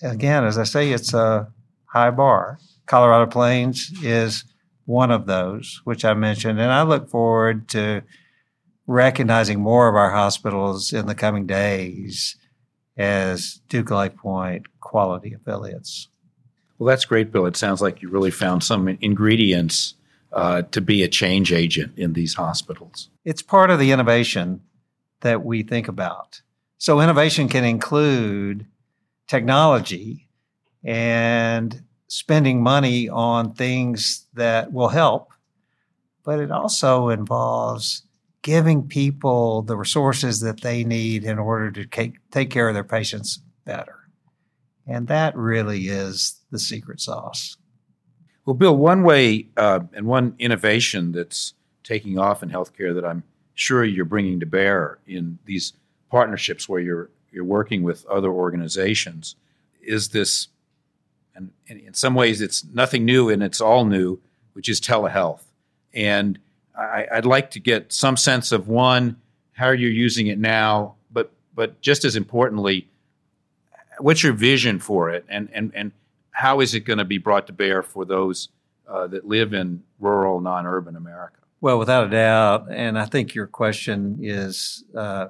again, 0.02 0.44
as 0.44 0.58
I 0.58 0.64
say, 0.64 0.92
it's 0.92 1.14
a 1.14 1.52
high 1.86 2.12
bar. 2.12 2.60
Colorado 2.86 3.30
Plains 3.30 3.92
is 4.04 4.44
one 4.86 5.12
of 5.12 5.26
those, 5.26 5.82
which 5.84 6.06
I 6.06 6.14
mentioned, 6.14 6.60
and 6.60 6.72
I 6.72 6.84
look 6.84 7.10
forward 7.10 7.68
to 7.70 8.02
recognizing 8.88 9.60
more 9.60 9.90
of 9.90 9.96
our 9.96 10.12
hospitals 10.12 10.94
in 10.94 11.06
the 11.06 11.16
coming 11.16 11.46
days 11.46 12.38
as 12.98 13.62
Duke 13.70 13.88
LifePoint 13.88 14.66
quality 14.80 15.34
affiliates. 15.34 16.08
Well, 16.80 16.88
that's 16.88 17.06
great, 17.06 17.32
Bill. 17.32 17.46
It 17.46 17.58
sounds 17.58 17.82
like 17.82 18.02
you 18.02 18.10
really 18.10 18.32
found 18.32 18.64
some 18.64 18.88
ingredients 19.02 19.96
uh, 20.32 20.64
to 20.64 20.82
be 20.82 21.04
a 21.04 21.08
change 21.08 21.52
agent 21.52 21.94
in 21.98 22.14
these 22.14 22.36
hospitals. 22.36 23.10
It's 23.26 23.42
part 23.42 23.70
of 23.70 23.80
the 23.80 23.92
innovation 23.92 24.62
that 25.22 25.44
we 25.44 25.64
think 25.64 25.88
about. 25.88 26.42
So, 26.78 27.02
innovation 27.02 27.50
can 27.50 27.64
include 27.64 28.68
technology 29.28 30.28
and 30.84 31.84
spending 32.08 32.62
money 32.62 33.10
on 33.10 33.54
things 33.54 34.28
that 34.34 34.72
will 34.72 34.90
help, 34.90 35.32
but 36.24 36.40
it 36.40 36.52
also 36.52 37.10
involves 37.10 38.04
giving 38.48 38.88
people 38.88 39.62
the 39.62 39.76
resources 39.76 40.40
that 40.40 40.62
they 40.62 40.82
need 40.82 41.26
in 41.26 41.38
order 41.38 41.70
to 41.70 41.86
take, 41.86 42.16
take 42.32 42.50
care 42.50 42.70
of 42.70 42.74
their 42.74 42.82
patients 42.82 43.42
better. 43.66 44.08
And 44.88 45.10
that 45.10 45.36
really 45.36 45.90
is 45.90 46.40
the 46.50 46.58
secret 46.58 47.02
sauce. 47.02 47.58
Well, 48.46 48.54
Bill, 48.54 48.78
one 48.78 49.04
way 49.04 49.48
uh, 49.58 49.82
and 49.92 50.06
one 50.06 50.34
innovation 50.40 51.12
that's 51.12 51.56
taking 51.84 52.18
off 52.18 52.42
in 52.42 52.50
healthcare 52.50 52.96
that 52.96 53.04
I'm 53.04 53.24
sure 53.54 53.84
you're 53.84 54.06
bringing 54.06 54.40
to 54.40 54.46
bear 54.46 55.00
in 55.06 55.40
these 55.44 55.74
partnerships 56.10 56.70
where 56.70 56.80
you're 56.80 57.10
you're 57.30 57.44
working 57.44 57.84
with 57.84 58.06
other 58.06 58.32
organizations 58.32 59.36
is 59.82 60.08
this, 60.10 60.48
and, 61.36 61.52
in 61.68 61.94
some 61.94 62.16
ways 62.16 62.40
it's 62.40 62.64
nothing 62.74 63.04
new 63.04 63.28
and 63.28 63.44
it's 63.44 63.60
all 63.60 63.84
new, 63.84 64.20
which 64.54 64.70
is 64.70 64.80
telehealth. 64.80 65.44
And 65.94 66.40
I, 66.78 67.08
would 67.16 67.26
like 67.26 67.52
to 67.52 67.60
get 67.60 67.92
some 67.92 68.18
sense 68.18 68.52
of 68.52 68.68
one, 68.68 69.18
how 69.54 69.72
you're 69.72 69.90
using 69.90 70.28
it 70.28 70.38
now, 70.38 70.96
but 71.12 71.32
but 71.56 71.82
just 71.82 72.06
as 72.06 72.16
importantly, 72.16 72.88
what's 74.00 74.24
your 74.24 74.34
vision 74.34 74.80
for 74.80 75.10
it, 75.10 75.26
and 75.28 75.50
and 75.54 75.72
and 75.76 75.92
how 76.32 76.60
is 76.60 76.76
it 76.76 76.82
going 76.82 77.00
to 77.00 77.06
be 77.06 77.18
brought 77.18 77.48
to 77.48 77.54
bear 77.54 77.82
for 77.82 78.06
those 78.06 78.50
uh, 78.88 79.08
that 79.08 79.26
live 79.26 79.54
in 79.54 79.84
rural, 80.00 80.40
non-urban 80.40 80.96
America? 80.96 81.40
Well, 81.60 81.80
without 81.80 82.06
a 82.06 82.10
doubt, 82.10 82.68
and 82.70 83.00
I 83.00 83.06
think 83.06 83.34
your 83.34 83.48
question 83.48 84.20
is 84.22 84.84
uh, 84.96 85.30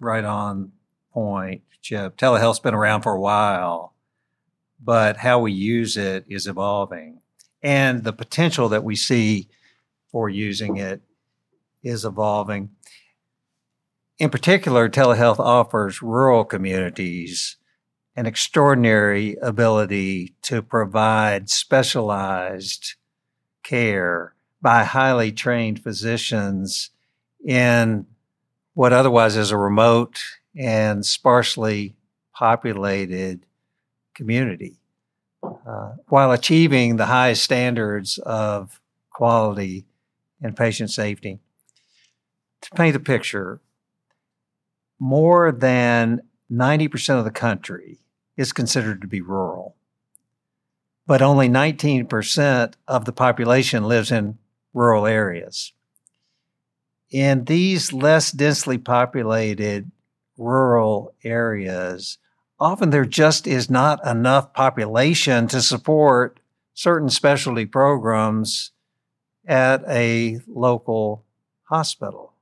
right 0.00 0.24
on 0.24 0.72
point, 1.12 1.62
Chip. 1.80 2.16
Telehealth's 2.16 2.58
been 2.58 2.74
around 2.74 3.02
for 3.02 3.12
a 3.12 3.20
while, 3.20 3.94
but 4.82 5.18
how 5.18 5.38
we 5.38 5.52
use 5.52 5.96
it 5.96 6.24
is 6.28 6.48
evolving. 6.48 7.20
And 7.62 8.02
the 8.02 8.12
potential 8.12 8.68
that 8.70 8.84
we 8.84 8.96
see 8.96 9.48
for 10.10 10.28
using 10.28 10.76
it 10.76 11.00
is 11.82 12.04
evolving. 12.04 12.70
In 14.18 14.30
particular, 14.30 14.88
telehealth 14.88 15.38
offers 15.38 16.02
rural 16.02 16.44
communities 16.44 17.56
an 18.16 18.26
extraordinary 18.26 19.36
ability 19.40 20.34
to 20.42 20.60
provide 20.60 21.48
specialized 21.48 22.94
care 23.62 24.34
by 24.60 24.82
highly 24.82 25.30
trained 25.30 25.80
physicians 25.80 26.90
in 27.46 28.04
what 28.74 28.92
otherwise 28.92 29.36
is 29.36 29.52
a 29.52 29.56
remote 29.56 30.20
and 30.56 31.06
sparsely 31.06 31.94
populated 32.34 33.46
community 34.14 34.80
uh, 35.44 35.92
while 36.08 36.32
achieving 36.32 36.96
the 36.96 37.06
highest 37.06 37.44
standards 37.44 38.18
of 38.18 38.80
quality 39.10 39.86
and 40.42 40.56
patient 40.56 40.90
safety. 40.90 41.40
To 42.62 42.70
paint 42.70 42.96
a 42.96 43.00
picture, 43.00 43.60
more 44.98 45.52
than 45.52 46.22
90% 46.50 47.18
of 47.18 47.24
the 47.24 47.30
country 47.30 47.98
is 48.36 48.52
considered 48.52 49.00
to 49.00 49.06
be 49.06 49.20
rural, 49.20 49.76
but 51.06 51.22
only 51.22 51.48
19% 51.48 52.74
of 52.86 53.04
the 53.04 53.12
population 53.12 53.84
lives 53.84 54.10
in 54.10 54.38
rural 54.72 55.06
areas. 55.06 55.72
In 57.10 57.44
these 57.44 57.92
less 57.92 58.30
densely 58.30 58.78
populated 58.78 59.90
rural 60.36 61.14
areas, 61.24 62.18
often 62.60 62.90
there 62.90 63.04
just 63.04 63.46
is 63.46 63.70
not 63.70 64.04
enough 64.06 64.52
population 64.52 65.48
to 65.48 65.62
support 65.62 66.40
certain 66.74 67.08
specialty 67.08 67.66
programs 67.66 68.72
at 69.48 69.82
a 69.88 70.38
local 70.46 71.24
hospital. 71.64 72.34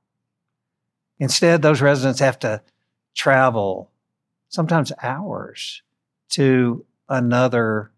Instead, 1.17 1.61
those 1.61 1.81
residents 1.81 2.19
have 2.19 2.37
to 2.39 2.61
travel 3.15 3.89
sometimes 4.49 4.91
hours 5.01 5.81
to 6.29 6.85
another 7.09 7.91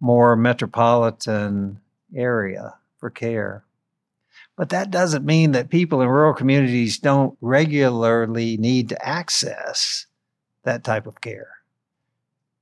more 0.00 0.36
metropolitan 0.36 1.80
area 2.14 2.74
for 2.98 3.10
care. 3.10 3.64
But 4.56 4.68
that 4.70 4.90
doesn't 4.90 5.24
mean 5.24 5.52
that 5.52 5.70
people 5.70 6.00
in 6.00 6.08
rural 6.08 6.34
communities 6.34 6.98
don't 6.98 7.36
regularly 7.40 8.56
need 8.56 8.88
to 8.90 9.06
access 9.06 10.06
that 10.64 10.84
type 10.84 11.06
of 11.06 11.20
care. 11.20 11.50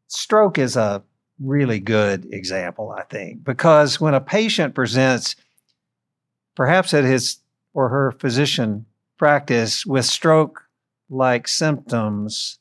Stroke 0.07 0.59
is 0.59 0.77
a 0.77 1.03
really 1.40 1.81
good 1.81 2.33
example, 2.33 2.94
I 2.96 3.03
think, 3.03 3.44
because 3.44 4.01
when 4.01 4.14
a 4.14 4.20
patient 4.20 4.75
presents, 4.75 5.37
perhaps 6.55 6.94
at 6.94 7.05
his 7.05 7.38
or 7.75 7.88
her 7.88 8.12
physician 8.12 8.87
practice, 9.18 9.85
with 9.85 10.05
stroke 10.05 10.62
like 11.09 11.49
symptoms, 11.49 12.59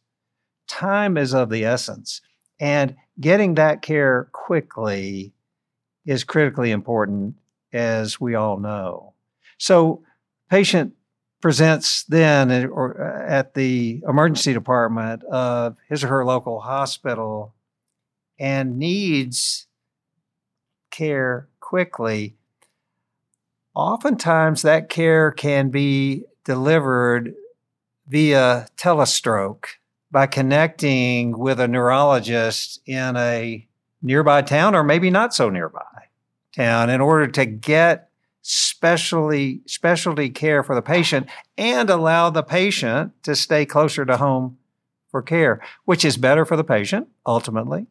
time 0.67 1.17
is 1.17 1.33
of 1.33 1.49
the 1.49 1.65
essence. 1.65 2.21
And 2.59 2.95
getting 3.19 3.55
that 3.55 3.81
care 3.81 4.29
quickly 4.31 5.33
is 6.05 6.23
critically 6.23 6.71
important, 6.71 7.35
as 7.73 8.19
we 8.19 8.35
all 8.35 8.57
know. 8.57 9.13
So, 9.57 10.03
patient 10.49 10.93
presents 11.41 12.03
then 12.05 12.51
or 12.67 13.01
uh, 13.01 13.29
at 13.29 13.53
the 13.53 14.01
emergency 14.07 14.53
department 14.53 15.23
of 15.25 15.75
his 15.89 16.03
or 16.03 16.07
her 16.07 16.25
local 16.25 16.59
hospital 16.59 17.53
and 18.39 18.77
needs 18.77 19.67
care 20.91 21.47
quickly. 21.59 22.35
Oftentimes, 23.73 24.61
that 24.61 24.89
care 24.89 25.31
can 25.31 25.69
be 25.69 26.23
delivered 26.43 27.33
via 28.07 28.67
telestroke 28.77 29.65
by 30.11 30.27
connecting 30.27 31.37
with 31.37 31.59
a 31.59 31.67
neurologist 31.67 32.79
in 32.85 33.17
a 33.17 33.67
nearby 34.01 34.41
town 34.41 34.75
or 34.75 34.83
maybe 34.83 35.09
not 35.09 35.33
so 35.33 35.49
nearby 35.49 35.81
town 36.55 36.89
in 36.89 37.01
order 37.01 37.27
to 37.27 37.45
get 37.45 38.09
specialty 38.41 39.61
specialty 39.65 40.29
care 40.29 40.61
for 40.63 40.75
the 40.75 40.81
patient 40.81 41.27
and 41.57 41.89
allow 41.89 42.29
the 42.29 42.43
patient 42.43 43.11
to 43.23 43.35
stay 43.35 43.65
closer 43.65 44.05
to 44.05 44.17
home 44.17 44.57
for 45.09 45.21
care, 45.21 45.59
which 45.85 46.05
is 46.05 46.15
better 46.15 46.45
for 46.45 46.55
the 46.55 46.63
patient 46.63 47.07
ultimately, 47.25 47.87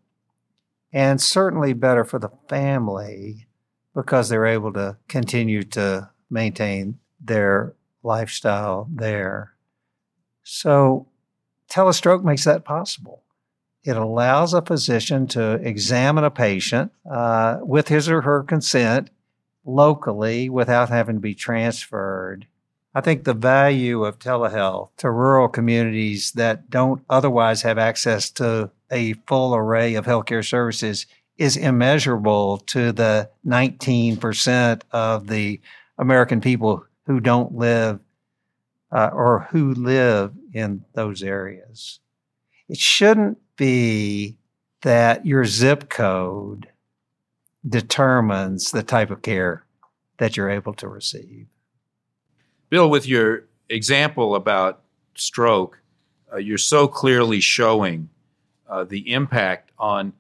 and 0.94 1.20
certainly 1.20 1.72
better 1.72 2.04
for 2.04 2.20
the 2.20 2.30
family 2.48 3.48
because 3.94 4.28
they're 4.28 4.46
able 4.46 4.72
to 4.72 4.96
continue 5.09 5.64
to 5.64 6.09
maintain 6.30 6.98
their 7.20 7.74
lifestyle 8.04 8.88
there. 8.90 9.54
So, 10.44 11.09
telestroke 11.68 12.22
makes 12.22 12.44
that 12.44 12.64
possible. 12.64 13.22
It 13.83 13.96
allows 13.96 14.54
a 14.54 14.62
physician 14.62 15.26
to 15.28 15.54
examine 15.54 16.24
a 16.24 16.30
patient 16.30 16.92
uh, 17.11 17.59
with 17.61 17.88
his 17.88 18.09
or 18.09 18.22
her 18.22 18.44
consent 18.44 19.11
locally 19.64 20.48
without 20.48 20.90
having 20.90 21.16
to 21.16 21.20
be 21.20 21.35
transferred. 21.35 22.46
I 22.94 23.00
think 23.00 23.24
the 23.24 23.35
value 23.35 24.04
of 24.04 24.20
telehealth 24.20 24.90
to 24.98 25.11
rural 25.11 25.48
communities 25.48 26.30
that 26.33 26.70
don't 26.70 27.02
otherwise 27.11 27.62
have 27.62 27.78
access 27.78 28.30
to 28.33 28.70
a 28.94 29.14
full 29.26 29.54
array 29.54 29.96
of 29.96 30.07
healthcare 30.07 30.46
services 30.46 31.07
is 31.37 31.57
immeasurable 31.57 32.59
to 32.59 32.92
the 32.92 33.28
19% 33.44 34.83
of 34.92 35.26
the 35.26 35.61
American 35.98 36.40
people 36.40 36.87
who 37.07 37.18
don't 37.18 37.52
live 37.57 37.98
uh, 38.92 39.11
or 39.12 39.48
who 39.50 39.74
live 39.74 40.33
in 40.52 40.85
those 40.94 41.22
areas. 41.22 41.98
It 42.68 42.78
shouldn't 42.78 43.38
be 43.57 44.38
that 44.83 45.26
your 45.26 45.44
zip 45.44 45.90
code 45.90 46.68
determines 47.68 48.70
the 48.70 48.83
type 48.83 49.11
of 49.11 49.22
care 49.22 49.64
that 50.18 50.37
you're 50.37 50.50
able 50.50 50.74
to 50.74 50.87
receive. 50.87 51.46
Bill, 52.70 52.88
with 52.88 53.09
your 53.09 53.46
example 53.68 54.37
about 54.37 54.83
stroke, 55.16 55.80
uh, 56.33 56.37
you're 56.37 56.59
so 56.59 56.87
clearly 56.87 57.40
showing 57.40 58.09
uh, 58.75 58.83
the 58.83 59.13
impact 59.13 59.71
on 59.79 60.13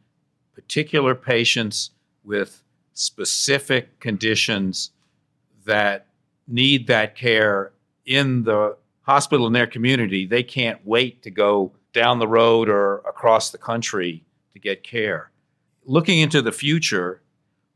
particular 0.54 1.12
patients 1.16 1.90
with 2.22 2.62
specific 2.92 3.98
conditions 3.98 4.92
that 5.64 6.06
need 6.46 6.86
that 6.86 7.16
care 7.16 7.72
in 8.06 8.44
the 8.44 8.76
hospital 9.02 9.48
in 9.48 9.52
their 9.52 9.66
community. 9.66 10.24
They 10.24 10.44
can't 10.44 10.78
wait 10.84 11.20
to 11.24 11.30
go 11.30 11.72
down 11.92 12.20
the 12.20 12.28
road 12.28 12.68
or 12.68 12.98
across 12.98 13.50
the 13.50 13.58
country 13.58 14.22
to 14.52 14.60
get 14.60 14.84
care. 14.84 15.32
Looking 15.84 16.20
into 16.20 16.40
the 16.40 16.52
future, 16.52 17.22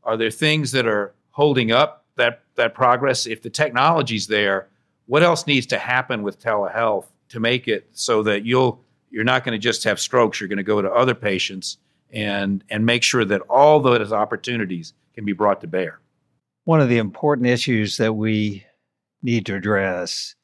are 0.05 0.15
there 0.15 0.31
things 0.31 0.71
that 0.71 0.87
are 0.87 1.13
holding 1.31 1.73
up 1.73 2.05
that, 2.15 2.43
that 2.55 2.73
progress? 2.73 3.27
If 3.27 3.41
the 3.41 3.49
technology's 3.49 4.27
there, 4.27 4.69
what 5.07 5.23
else 5.23 5.45
needs 5.45 5.65
to 5.67 5.77
happen 5.77 6.23
with 6.23 6.41
telehealth 6.41 7.07
to 7.27 7.41
make 7.41 7.67
it 7.67 7.89
so 7.91 8.23
that 8.23 8.45
you'll 8.45 8.81
you're 9.09 9.23
not 9.23 9.43
going 9.43 9.53
to 9.53 9.59
just 9.59 9.83
have 9.83 9.99
strokes, 9.99 10.39
you're 10.39 10.47
going 10.47 10.57
to 10.57 10.63
go 10.63 10.81
to 10.81 10.91
other 10.91 11.15
patients 11.15 11.77
and 12.11 12.63
and 12.69 12.85
make 12.85 13.03
sure 13.03 13.25
that 13.25 13.41
all 13.41 13.79
those 13.79 14.11
opportunities 14.11 14.93
can 15.13 15.25
be 15.25 15.33
brought 15.33 15.61
to 15.61 15.67
bear. 15.67 15.99
One 16.65 16.81
of 16.81 16.89
the 16.89 16.97
important 16.97 17.47
issues 17.47 17.97
that 17.97 18.13
we 18.13 18.65
need 19.21 19.45
to 19.47 19.55
address 19.55 20.35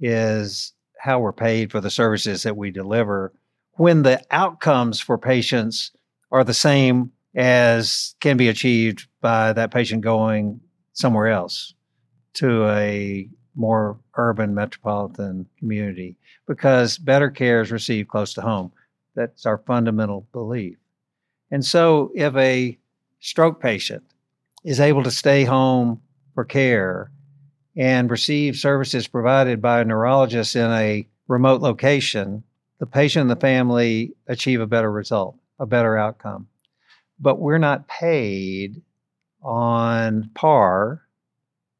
is 0.00 0.72
how 0.98 1.18
we're 1.18 1.32
paid 1.32 1.70
for 1.70 1.80
the 1.80 1.90
services 1.90 2.42
that 2.42 2.56
we 2.56 2.70
deliver 2.70 3.32
when 3.72 4.02
the 4.02 4.22
outcomes 4.30 5.00
for 5.00 5.18
patients 5.18 5.90
are 6.30 6.44
the 6.44 6.54
same 6.54 7.10
as 7.34 8.14
can 8.20 8.36
be 8.36 8.48
achieved 8.48 9.06
by 9.20 9.52
that 9.52 9.72
patient 9.72 10.02
going 10.02 10.60
somewhere 10.92 11.28
else 11.28 11.74
to 12.34 12.66
a 12.68 13.28
more 13.54 13.98
urban 14.16 14.54
metropolitan 14.54 15.46
community 15.58 16.16
because 16.46 16.98
better 16.98 17.30
care 17.30 17.60
is 17.60 17.70
received 17.70 18.08
close 18.08 18.34
to 18.34 18.40
home. 18.40 18.72
That's 19.14 19.46
our 19.46 19.58
fundamental 19.58 20.26
belief. 20.32 20.76
And 21.50 21.64
so 21.64 22.10
if 22.14 22.34
a 22.36 22.78
stroke 23.20 23.60
patient 23.60 24.04
is 24.64 24.80
able 24.80 25.02
to 25.04 25.10
stay 25.10 25.44
home 25.44 26.00
for 26.34 26.44
care 26.44 27.10
and 27.76 28.10
receive 28.10 28.56
services 28.56 29.06
provided 29.06 29.60
by 29.60 29.80
a 29.80 29.84
neurologist 29.84 30.56
in 30.56 30.70
a 30.70 31.06
remote 31.28 31.60
location, 31.60 32.42
the 32.78 32.86
patient 32.86 33.22
and 33.22 33.30
the 33.30 33.40
family 33.40 34.12
achieve 34.26 34.60
a 34.60 34.66
better 34.66 34.90
result, 34.90 35.36
a 35.58 35.66
better 35.66 35.96
outcome. 35.96 36.48
But 37.20 37.38
we're 37.38 37.58
not 37.58 37.88
paid 37.88 38.82
on 39.42 40.30
par 40.34 41.02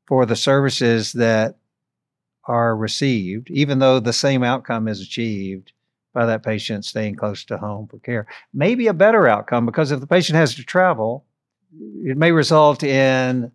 for 0.07 0.27
the 0.27 0.37
services 0.37 1.13
that 1.15 1.57
are 2.47 2.77
received, 2.77 3.51
even 3.51 3.79
though 3.79 4.01
the 4.01 4.13
same 4.13 4.43
outcome 4.43 4.89
is 4.89 5.01
achieved 5.01 5.73
by 6.13 6.27
that 6.27 6.43
patient 6.43 6.85
staying 6.85 7.17
close 7.17 7.45
to 7.45 7.59
home 7.59 7.89
for 7.89 7.99
care. 7.99 8.27
Maybe 8.53 8.87
a 8.87 8.95
better 8.95 9.27
outcome 9.27 9.67
because 9.67 9.91
if 9.91 10.01
the 10.01 10.07
patient 10.07 10.37
has 10.37 10.55
to 10.55 10.65
travel, 10.65 11.25
it 12.05 12.17
may 12.17 12.31
result 12.31 12.83
in 12.83 13.51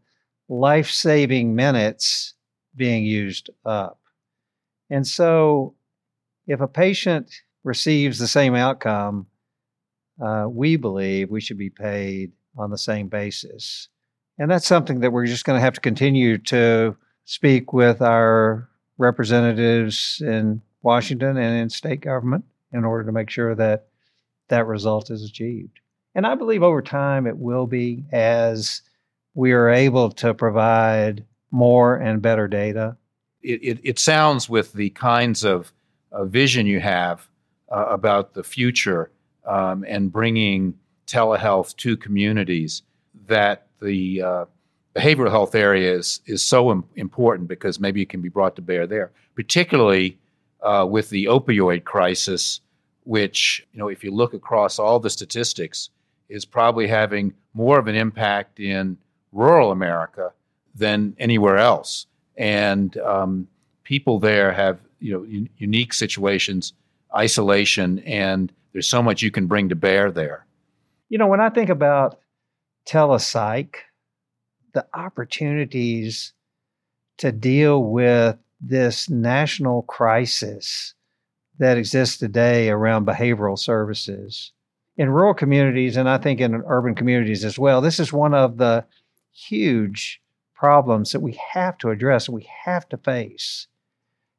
life 0.50 0.90
saving 0.90 1.56
minutes 1.56 2.34
being 2.76 3.06
used 3.06 3.50
up. 3.66 4.00
And 4.90 5.08
so, 5.08 5.76
if 6.48 6.62
a 6.62 6.68
patient 6.68 7.32
receives 7.64 8.18
the 8.18 8.28
same 8.28 8.56
outcome, 8.56 9.28
uh, 10.22 10.46
we 10.50 10.76
believe 10.76 11.30
we 11.30 11.42
should 11.42 11.58
be 11.58 11.70
paid 11.70 12.32
on 12.58 12.72
the 12.72 12.78
same 12.78 13.08
basis. 13.08 13.88
And 14.38 14.50
that's 14.50 14.66
something 14.66 15.02
that 15.02 15.12
we're 15.12 15.28
just 15.28 15.46
going 15.46 15.58
to 15.58 15.62
have 15.62 15.76
to 15.76 15.82
continue 15.82 16.38
to 16.40 16.96
speak 17.26 17.72
with 17.72 18.02
our 18.02 18.68
representatives 19.00 20.22
in 20.24 20.62
Washington 20.84 21.38
and 21.38 21.58
in 21.58 21.70
state 21.70 22.02
government 22.02 22.46
in 22.72 22.86
order 22.86 23.06
to 23.06 23.12
make 23.12 23.30
sure 23.32 23.56
that 23.56 23.88
that 24.50 24.68
result 24.68 25.10
is 25.10 25.24
achieved. 25.24 25.80
And 26.14 26.28
I 26.28 26.36
believe 26.36 26.62
over 26.62 26.82
time 26.82 27.26
it 27.26 27.38
will 27.38 27.66
be 27.66 28.04
as 28.12 28.82
we 29.34 29.54
are 29.54 29.70
able 29.70 30.12
to 30.12 30.34
provide 30.34 31.26
more 31.50 31.96
and 31.96 32.22
better 32.22 32.48
data. 32.48 32.98
It, 33.42 33.64
it, 33.64 33.80
it 33.84 34.00
sounds 34.00 34.50
with 34.50 34.74
the 34.74 34.90
kinds 34.92 35.44
of 35.44 35.72
uh, 36.12 36.26
vision 36.26 36.68
you 36.68 36.80
have 36.80 37.28
uh, 37.72 37.86
about 37.86 38.34
the 38.34 38.44
future 38.44 39.12
um, 39.46 39.86
and 39.88 40.12
bringing 40.12 40.76
telehealth 41.08 41.76
to 41.78 41.96
communities 41.96 42.84
that 43.28 43.68
the 43.82 44.22
uh, 44.22 44.46
behavioral 45.00 45.32
health 45.32 45.56
area 45.56 45.94
is, 45.94 46.22
is 46.26 46.44
so 46.44 46.72
Im- 46.72 46.84
important 46.96 47.48
because 47.48 47.80
maybe 47.80 48.02
it 48.02 48.10
can 48.10 48.22
be 48.22 48.30
brought 48.30 48.56
to 48.56 48.62
bear 48.62 48.86
there, 48.86 49.12
particularly 49.36 50.18
uh, 50.62 50.86
with 50.90 51.10
the 51.10 51.26
opioid 51.26 51.84
crisis, 51.84 52.62
which, 53.04 53.66
you 53.72 53.80
know, 53.80 53.88
if 53.88 54.04
you 54.04 54.12
look 54.12 54.34
across 54.34 54.80
all 54.80 55.00
the 55.00 55.10
statistics, 55.10 55.90
is 56.28 56.46
probably 56.46 56.88
having 56.88 57.34
more 57.54 57.80
of 57.80 57.88
an 57.88 57.96
impact 57.96 58.60
in 58.60 58.98
rural 59.32 59.72
America 59.72 60.32
than 60.76 61.16
anywhere 61.18 61.58
else. 61.58 62.06
And 62.38 62.96
um, 62.98 63.48
people 63.84 64.20
there 64.20 64.52
have, 64.52 64.80
you 65.00 65.12
know, 65.14 65.24
un- 65.24 65.50
unique 65.58 65.94
situations, 65.94 66.74
isolation, 67.16 68.00
and 68.00 68.52
there's 68.74 68.88
so 68.88 69.02
much 69.02 69.22
you 69.22 69.32
can 69.32 69.48
bring 69.48 69.70
to 69.70 69.76
bear 69.76 70.12
there. 70.12 70.46
You 71.10 71.18
know, 71.18 71.28
when 71.28 71.40
I 71.40 71.50
think 71.50 71.70
about 71.70 72.20
telepsych, 72.86 73.76
the 74.74 74.86
opportunities 74.94 76.34
to 77.18 77.32
deal 77.32 77.84
with 77.84 78.38
this 78.62 79.10
national 79.10 79.84
crisis 79.84 80.94
that 81.60 81.78
exists 81.78 82.18
today 82.18 82.70
around 82.70 83.06
behavioral 83.06 83.58
services 83.58 84.54
in 84.98 85.10
rural 85.10 85.34
communities 85.34 85.96
and 85.96 86.10
I 86.10 86.18
think 86.18 86.42
in 86.42 86.62
urban 86.66 86.96
communities 86.96 87.46
as 87.46 87.58
well. 87.58 87.82
This 87.82 88.00
is 88.00 88.12
one 88.12 88.34
of 88.34 88.58
the 88.58 88.86
huge 89.32 90.22
problems 90.54 91.14
that 91.14 91.22
we 91.22 91.40
have 91.54 91.78
to 91.78 91.90
address, 91.90 92.28
we 92.28 92.48
have 92.66 92.88
to 92.90 92.98
face. 92.98 93.68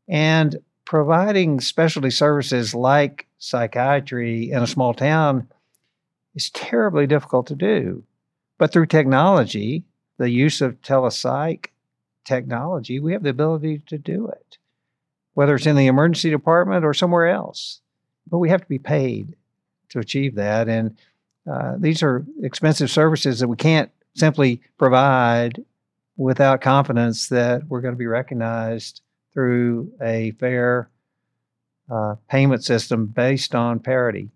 And 0.09 0.59
providing 0.85 1.61
specialty 1.61 2.11
services 2.11 2.75
like 2.75 3.27
psychiatry 3.39 4.51
in 4.51 4.63
a 4.63 4.67
small 4.67 4.93
town 4.93 5.49
is 6.35 6.51
terribly 6.51 7.07
difficult 7.07 7.47
to 7.47 7.55
do. 7.55 8.03
But 8.59 8.73
through 8.73 8.87
technology, 8.87 9.85
the 10.21 10.31
use 10.31 10.61
of 10.61 10.83
telepsych 10.83 11.69
technology, 12.27 13.01
we 13.01 13.13
have 13.13 13.23
the 13.23 13.31
ability 13.31 13.79
to 13.87 13.97
do 13.97 14.29
it, 14.29 14.59
whether 15.33 15.55
it's 15.55 15.65
in 15.65 15.77
the 15.77 15.87
emergency 15.87 16.29
department 16.29 16.85
or 16.85 16.93
somewhere 16.93 17.29
else. 17.29 17.81
But 18.31 18.37
we 18.37 18.51
have 18.51 18.61
to 18.61 18.69
be 18.69 18.79
paid 18.79 19.35
to 19.89 19.99
achieve 19.99 20.35
that. 20.35 20.69
And 20.69 20.99
uh, 21.51 21.77
these 21.79 22.03
are 22.03 22.27
expensive 22.43 22.91
services 22.91 23.41
that 23.41 23.49
we 23.49 23.57
can't 23.57 23.91
simply 24.15 24.61
provide 24.77 25.65
without 26.19 26.61
confidence 26.61 27.29
that 27.29 27.67
we're 27.69 27.81
going 27.81 27.95
to 27.95 27.99
be 27.99 28.07
recognized 28.07 29.01
through 29.33 29.91
a 30.03 30.33
fair 30.33 30.91
uh, 31.91 32.17
payment 32.29 32.63
system 32.63 33.07
based 33.07 33.55
on 33.55 33.79
parity. 33.79 34.29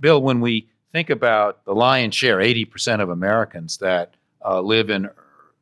Bill, 0.00 0.22
when 0.22 0.40
we 0.40 0.70
think 0.92 1.10
about 1.10 1.62
the 1.66 1.74
lion's 1.74 2.14
share, 2.14 2.38
80% 2.38 3.02
of 3.02 3.10
Americans 3.10 3.76
that 3.78 4.14
uh, 4.42 4.62
live 4.62 4.88
in 4.88 5.10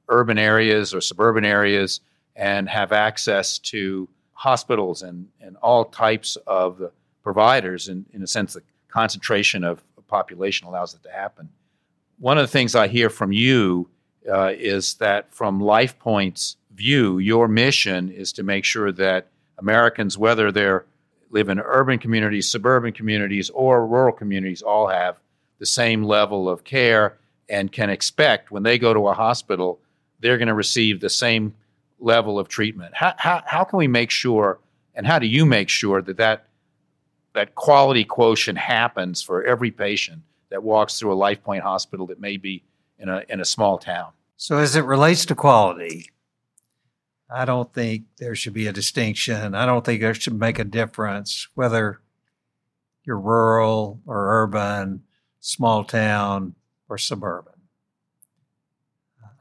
urban 0.08 0.38
areas 0.38 0.94
or 0.94 1.00
suburban 1.00 1.44
areas 1.44 2.00
and 2.36 2.68
have 2.68 2.92
access 2.92 3.58
to 3.58 4.08
hospitals 4.32 5.02
and, 5.02 5.28
and 5.40 5.56
all 5.58 5.84
types 5.84 6.36
of 6.46 6.90
providers, 7.22 7.88
And 7.88 8.04
in 8.12 8.22
a 8.22 8.26
sense, 8.26 8.54
the 8.54 8.62
concentration 8.88 9.64
of 9.64 9.82
population 10.14 10.68
allows 10.68 10.94
it 10.94 11.02
to 11.02 11.10
happen. 11.10 11.48
One 12.18 12.38
of 12.38 12.44
the 12.44 12.52
things 12.52 12.74
I 12.74 12.86
hear 12.86 13.10
from 13.10 13.32
you 13.32 13.88
uh, 14.30 14.52
is 14.56 14.94
that 14.94 15.32
from 15.34 15.60
LifePoint's 15.60 16.56
view, 16.72 17.18
your 17.18 17.48
mission 17.48 18.10
is 18.10 18.32
to 18.34 18.42
make 18.42 18.64
sure 18.64 18.92
that 18.92 19.26
Americans, 19.58 20.16
whether 20.16 20.52
they 20.52 20.78
live 21.30 21.48
in 21.48 21.58
urban 21.58 21.98
communities, 21.98 22.48
suburban 22.48 22.92
communities, 22.92 23.50
or 23.50 23.86
rural 23.86 24.12
communities, 24.12 24.62
all 24.62 24.88
have 24.88 25.16
the 25.58 25.66
same 25.66 26.04
level 26.04 26.48
of 26.48 26.62
care 26.62 27.16
and 27.48 27.72
can 27.72 27.90
expect 27.90 28.50
when 28.50 28.62
they 28.62 28.78
go 28.78 28.94
to 28.94 29.08
a 29.08 29.14
hospital, 29.14 29.80
they're 30.24 30.38
going 30.38 30.48
to 30.48 30.54
receive 30.54 31.00
the 31.00 31.10
same 31.10 31.54
level 32.00 32.38
of 32.38 32.48
treatment. 32.48 32.94
How, 32.94 33.12
how, 33.18 33.42
how 33.44 33.62
can 33.62 33.76
we 33.76 33.86
make 33.86 34.10
sure, 34.10 34.58
and 34.94 35.06
how 35.06 35.18
do 35.18 35.26
you 35.26 35.44
make 35.44 35.68
sure 35.68 36.00
that 36.00 36.16
that, 36.16 36.46
that 37.34 37.54
quality 37.54 38.04
quotient 38.04 38.56
happens 38.56 39.20
for 39.20 39.44
every 39.44 39.70
patient 39.70 40.22
that 40.48 40.62
walks 40.62 40.98
through 40.98 41.12
a 41.12 41.16
LifePoint 41.16 41.60
hospital 41.60 42.06
that 42.06 42.20
may 42.20 42.38
be 42.38 42.62
in 42.98 43.10
a, 43.10 43.22
in 43.28 43.38
a 43.38 43.44
small 43.44 43.76
town? 43.76 44.12
So, 44.38 44.56
as 44.56 44.74
it 44.76 44.84
relates 44.84 45.26
to 45.26 45.34
quality, 45.34 46.10
I 47.30 47.44
don't 47.44 47.70
think 47.74 48.04
there 48.16 48.34
should 48.34 48.54
be 48.54 48.66
a 48.66 48.72
distinction. 48.72 49.54
I 49.54 49.66
don't 49.66 49.84
think 49.84 50.00
there 50.00 50.14
should 50.14 50.38
make 50.38 50.58
a 50.58 50.64
difference 50.64 51.48
whether 51.54 52.00
you're 53.04 53.20
rural 53.20 54.00
or 54.06 54.42
urban, 54.42 55.02
small 55.40 55.84
town 55.84 56.54
or 56.88 56.96
suburban. 56.96 57.53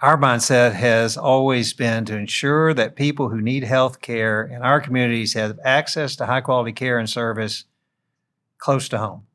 Our 0.03 0.17
mindset 0.17 0.73
has 0.73 1.15
always 1.15 1.73
been 1.73 2.03
to 2.05 2.17
ensure 2.17 2.73
that 2.73 2.97
people 2.97 3.29
who 3.29 3.41
need 3.41 3.63
health 3.63 4.01
care 4.01 4.43
in 4.43 4.61
our 4.61 4.81
communities 4.81 5.33
have 5.33 5.57
access 5.63 6.17
to 6.17 6.25
high 6.25 6.41
quality 6.41 6.73
care 6.73 6.99
and 6.99 7.09
service 7.09 7.63
close 8.57 8.89
to 8.89 8.97
home. 8.97 9.27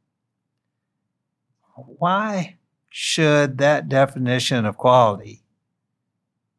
Why 1.74 2.58
should 2.90 3.58
that 3.58 3.88
definition 3.88 4.66
of 4.66 4.76
quality 4.76 5.42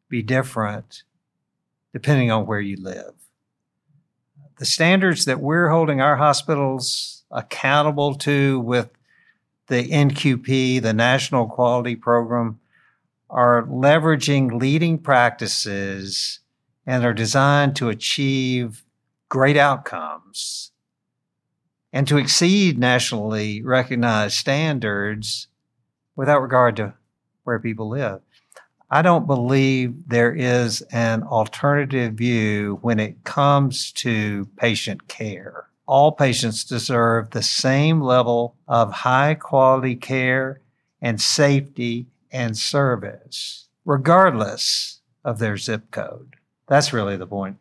be 0.10 0.24
different 0.24 1.03
depending 1.93 2.32
on 2.32 2.45
where 2.45 2.60
you 2.60 2.78
live. 2.82 3.14
The 4.57 4.66
standards 4.66 5.26
that 5.26 5.39
we're 5.39 5.70
holding 5.70 6.01
our 6.01 6.18
hospitals 6.18 7.24
accountable 7.32 8.16
to 8.16 8.60
with 8.60 8.89
the 9.68 9.89
NQP, 9.89 10.82
the 10.82 10.93
National 10.93 11.47
Quality 11.47 11.95
Program, 11.95 12.59
are 13.30 13.63
leveraging 13.63 14.59
leading 14.59 14.97
practices 14.97 16.39
and 16.86 17.05
are 17.05 17.13
designed 17.13 17.75
to 17.75 17.89
achieve 17.89 18.84
great 19.30 19.57
outcomes 19.57 20.71
and 21.93 22.07
to 22.07 22.17
exceed 22.17 22.77
nationally 22.77 23.61
recognized 23.61 24.36
standards 24.36 25.47
without 26.15 26.41
regard 26.41 26.75
to 26.75 26.93
where 27.43 27.59
people 27.59 27.89
live. 27.89 28.21
I 28.91 29.03
don't 29.03 29.27
believe 29.27 30.07
there 30.07 30.34
is 30.34 30.82
an 30.91 31.23
alternative 31.23 32.13
view 32.13 32.80
when 32.82 32.99
it 32.99 33.23
comes 33.23 33.91
to 33.93 34.47
patient 34.57 35.07
care. 35.07 35.67
All 35.86 36.11
patients 36.11 36.63
deserve 36.63 37.30
the 37.30 37.43
same 37.43 38.01
level 38.01 38.55
of 38.67 38.91
high 38.91 39.36
quality 39.36 39.95
care 39.95 40.61
and 41.01 41.21
safety 41.21 42.07
and 42.32 42.57
service, 42.57 43.67
regardless 43.86 45.01
of 45.23 45.39
their 45.39 45.57
zip 45.57 45.91
code. 45.91 46.36
That's 46.67 46.93
really 46.93 47.17
the 47.17 47.27
point. 47.27 47.57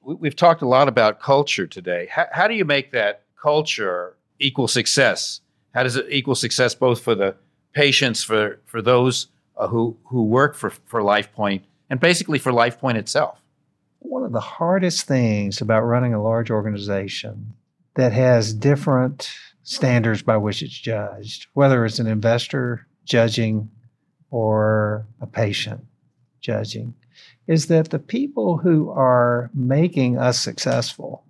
We've 0.00 0.36
talked 0.36 0.62
a 0.62 0.68
lot 0.68 0.88
about 0.88 1.20
culture 1.20 1.66
today. 1.66 2.08
How, 2.10 2.26
how 2.32 2.48
do 2.48 2.54
you 2.54 2.64
make 2.64 2.90
that 2.92 3.22
culture 3.40 4.16
equal 4.38 4.68
success? 4.68 5.40
How 5.74 5.84
does 5.84 5.96
it 5.96 6.06
equal 6.10 6.34
success 6.34 6.74
both 6.74 7.00
for 7.00 7.14
the 7.14 7.36
patients, 7.72 8.22
for, 8.22 8.60
for 8.66 8.82
those 8.82 9.28
uh, 9.56 9.66
who 9.68 9.96
who 10.04 10.24
work 10.24 10.54
for 10.54 10.70
for 10.70 11.02
LifePoint 11.02 11.62
and 11.90 12.00
basically 12.00 12.38
for 12.38 12.52
LifePoint 12.52 12.96
itself. 12.96 13.38
One 13.98 14.24
of 14.24 14.32
the 14.32 14.40
hardest 14.40 15.06
things 15.06 15.60
about 15.60 15.82
running 15.82 16.14
a 16.14 16.22
large 16.22 16.50
organization 16.50 17.54
that 17.94 18.12
has 18.12 18.54
different 18.54 19.30
standards 19.62 20.22
by 20.22 20.36
which 20.38 20.62
it's 20.62 20.72
judged, 20.72 21.46
whether 21.52 21.84
it's 21.84 21.98
an 21.98 22.06
investor 22.06 22.86
judging 23.04 23.70
or 24.32 25.06
a 25.20 25.26
patient 25.26 25.84
judging, 26.40 26.94
is 27.46 27.66
that 27.66 27.90
the 27.90 27.98
people 27.98 28.56
who 28.56 28.90
are 28.90 29.50
making 29.54 30.18
us 30.18 30.40
successful, 30.40 31.24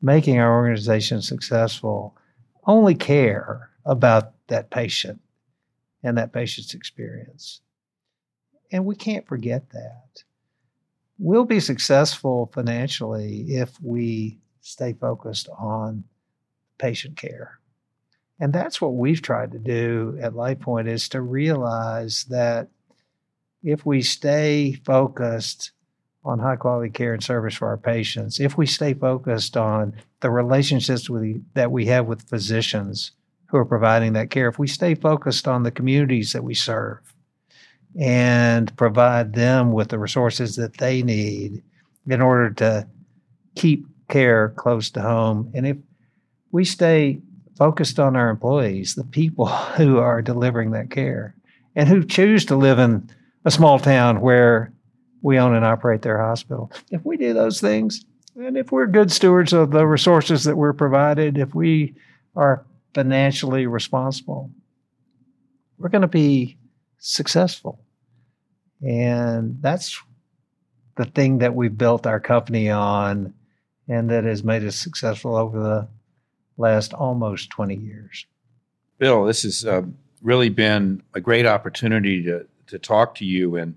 making 0.00 0.38
our 0.38 0.54
organization 0.54 1.20
successful, 1.20 2.16
only 2.64 2.94
care 2.94 3.70
about 3.84 4.32
that 4.46 4.70
patient 4.70 5.20
and 6.02 6.16
that 6.16 6.32
patient's 6.32 6.74
experience. 6.74 7.60
And 8.70 8.84
we 8.84 8.94
can't 8.94 9.26
forget 9.26 9.70
that. 9.70 10.22
We'll 11.18 11.44
be 11.44 11.60
successful 11.60 12.50
financially 12.54 13.46
if 13.48 13.80
we 13.82 14.38
stay 14.60 14.92
focused 14.92 15.48
on 15.58 16.04
patient 16.78 17.16
care. 17.16 17.58
And 18.38 18.52
that's 18.52 18.80
what 18.80 18.94
we've 18.94 19.22
tried 19.22 19.52
to 19.52 19.58
do 19.58 20.18
at 20.20 20.32
LifePoint 20.32 20.88
is 20.88 21.08
to 21.10 21.20
realize 21.20 22.24
that 22.28 22.68
if 23.62 23.86
we 23.86 24.02
stay 24.02 24.72
focused 24.84 25.72
on 26.24 26.38
high 26.38 26.56
quality 26.56 26.90
care 26.90 27.14
and 27.14 27.22
service 27.22 27.54
for 27.54 27.68
our 27.68 27.78
patients, 27.78 28.40
if 28.40 28.58
we 28.58 28.66
stay 28.66 28.92
focused 28.92 29.56
on 29.56 29.94
the 30.20 30.30
relationships 30.30 31.08
with, 31.08 31.42
that 31.54 31.70
we 31.70 31.86
have 31.86 32.06
with 32.06 32.28
physicians 32.28 33.12
who 33.46 33.56
are 33.56 33.64
providing 33.64 34.12
that 34.12 34.30
care, 34.30 34.48
if 34.48 34.58
we 34.58 34.66
stay 34.66 34.94
focused 34.94 35.48
on 35.48 35.62
the 35.62 35.70
communities 35.70 36.32
that 36.32 36.44
we 36.44 36.54
serve 36.54 37.14
and 37.98 38.76
provide 38.76 39.32
them 39.32 39.72
with 39.72 39.88
the 39.88 39.98
resources 39.98 40.56
that 40.56 40.76
they 40.76 41.02
need 41.02 41.62
in 42.06 42.20
order 42.20 42.50
to 42.50 42.86
keep 43.54 43.86
care 44.08 44.50
close 44.50 44.90
to 44.90 45.00
home, 45.00 45.50
and 45.54 45.66
if 45.66 45.76
we 46.50 46.64
stay 46.64 47.20
focused 47.56 47.98
on 47.98 48.16
our 48.16 48.28
employees, 48.28 48.94
the 48.94 49.04
people 49.04 49.46
who 49.76 49.98
are 49.98 50.22
delivering 50.22 50.70
that 50.72 50.90
care 50.90 51.34
and 51.74 51.88
who 51.88 52.04
choose 52.04 52.44
to 52.46 52.56
live 52.56 52.78
in 52.78 53.10
a 53.44 53.50
small 53.50 53.78
town 53.78 54.20
where 54.20 54.72
we 55.22 55.38
own 55.38 55.54
and 55.54 55.64
operate 55.64 56.02
their 56.02 56.18
hospital. 56.18 56.70
If 56.90 57.04
we 57.04 57.16
do 57.16 57.32
those 57.32 57.60
things, 57.60 58.04
and 58.36 58.56
if 58.56 58.70
we're 58.70 58.86
good 58.86 59.10
stewards 59.10 59.52
of 59.52 59.70
the 59.70 59.86
resources 59.86 60.44
that 60.44 60.56
we're 60.56 60.72
provided, 60.72 61.38
if 61.38 61.54
we 61.54 61.94
are 62.34 62.66
financially 62.94 63.66
responsible, 63.66 64.50
we're 65.78 65.88
going 65.88 66.02
to 66.02 66.08
be 66.08 66.58
successful. 66.98 67.80
And 68.82 69.56
that's 69.60 70.00
the 70.96 71.06
thing 71.06 71.38
that 71.38 71.54
we 71.54 71.68
built 71.68 72.06
our 72.06 72.20
company 72.20 72.70
on 72.70 73.34
and 73.88 74.10
that 74.10 74.24
has 74.24 74.42
made 74.42 74.64
us 74.64 74.76
successful 74.76 75.36
over 75.36 75.58
the 75.58 75.88
last 76.56 76.92
almost 76.92 77.50
20 77.50 77.74
years. 77.74 78.26
Bill, 78.98 79.24
this 79.24 79.42
has 79.42 79.64
uh, 79.64 79.82
really 80.22 80.48
been 80.48 81.02
a 81.14 81.20
great 81.20 81.46
opportunity 81.46 82.22
to, 82.24 82.46
to 82.68 82.78
talk 82.78 83.14
to 83.16 83.24
you 83.24 83.56
and 83.56 83.76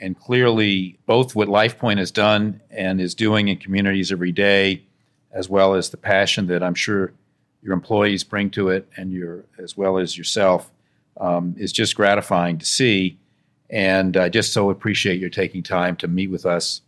and 0.00 0.18
clearly 0.18 0.98
both 1.06 1.34
what 1.34 1.48
LifePoint 1.48 1.98
has 1.98 2.10
done 2.10 2.60
and 2.70 3.00
is 3.00 3.14
doing 3.14 3.48
in 3.48 3.56
communities 3.56 4.12
every 4.12 4.32
day, 4.32 4.82
as 5.32 5.48
well 5.48 5.74
as 5.74 5.90
the 5.90 5.96
passion 5.96 6.46
that 6.48 6.62
I'm 6.62 6.74
sure 6.74 7.12
your 7.62 7.72
employees 7.72 8.22
bring 8.22 8.50
to 8.50 8.68
it, 8.68 8.86
and 8.96 9.10
your 9.10 9.44
as 9.58 9.76
well 9.76 9.98
as 9.98 10.16
yourself, 10.16 10.70
um, 11.18 11.54
is 11.58 11.72
just 11.72 11.96
gratifying 11.96 12.58
to 12.58 12.66
see. 12.66 13.18
And 13.70 14.16
I 14.16 14.28
just 14.28 14.52
so 14.52 14.70
appreciate 14.70 15.18
your 15.18 15.30
taking 15.30 15.62
time 15.62 15.96
to 15.96 16.08
meet 16.08 16.30
with 16.30 16.46
us 16.46 16.82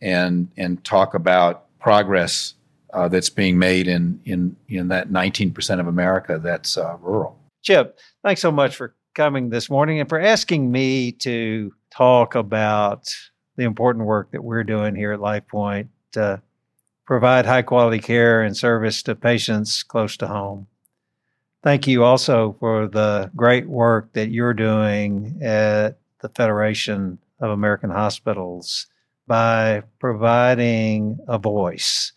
and 0.00 0.48
and 0.56 0.82
talk 0.84 1.14
about 1.14 1.64
progress 1.78 2.54
uh, 2.92 3.08
that's 3.08 3.30
being 3.30 3.58
made 3.58 3.88
in, 3.88 4.20
in, 4.24 4.56
in 4.68 4.88
that 4.88 5.10
19% 5.10 5.80
of 5.80 5.86
America 5.86 6.38
that's 6.42 6.76
uh, 6.76 6.96
rural. 7.00 7.38
Chip, 7.62 7.98
thanks 8.22 8.40
so 8.40 8.50
much 8.50 8.76
for 8.76 8.94
coming 9.14 9.50
this 9.50 9.70
morning 9.70 10.00
and 10.00 10.08
for 10.08 10.20
asking 10.20 10.70
me 10.70 11.12
to 11.12 11.72
talk 11.90 12.34
about 12.34 13.08
the 13.56 13.64
important 13.64 14.06
work 14.06 14.30
that 14.32 14.42
we're 14.42 14.64
doing 14.64 14.94
here 14.94 15.12
at 15.12 15.20
LifePoint 15.20 15.88
to 16.12 16.40
provide 17.06 17.46
high 17.46 17.62
quality 17.62 17.98
care 17.98 18.42
and 18.42 18.56
service 18.56 19.02
to 19.02 19.14
patients 19.14 19.82
close 19.82 20.16
to 20.16 20.26
home. 20.26 20.66
Thank 21.62 21.86
you 21.86 22.02
also 22.02 22.56
for 22.58 22.88
the 22.88 23.30
great 23.36 23.68
work 23.68 24.12
that 24.14 24.30
you're 24.30 24.54
doing 24.54 25.38
at 25.42 25.98
the 26.20 26.28
Federation 26.30 27.18
of 27.40 27.50
American 27.50 27.90
Hospitals 27.90 28.86
by 29.26 29.82
providing 30.00 31.18
a 31.28 31.38
voice, 31.38 32.12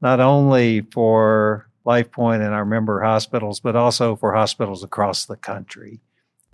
not 0.00 0.20
only 0.20 0.80
for 0.80 1.68
LifePoint 1.86 2.44
and 2.44 2.54
our 2.54 2.64
member 2.64 3.00
hospitals, 3.00 3.60
but 3.60 3.76
also 3.76 4.16
for 4.16 4.32
hospitals 4.32 4.84
across 4.84 5.26
the 5.26 5.36
country 5.36 6.00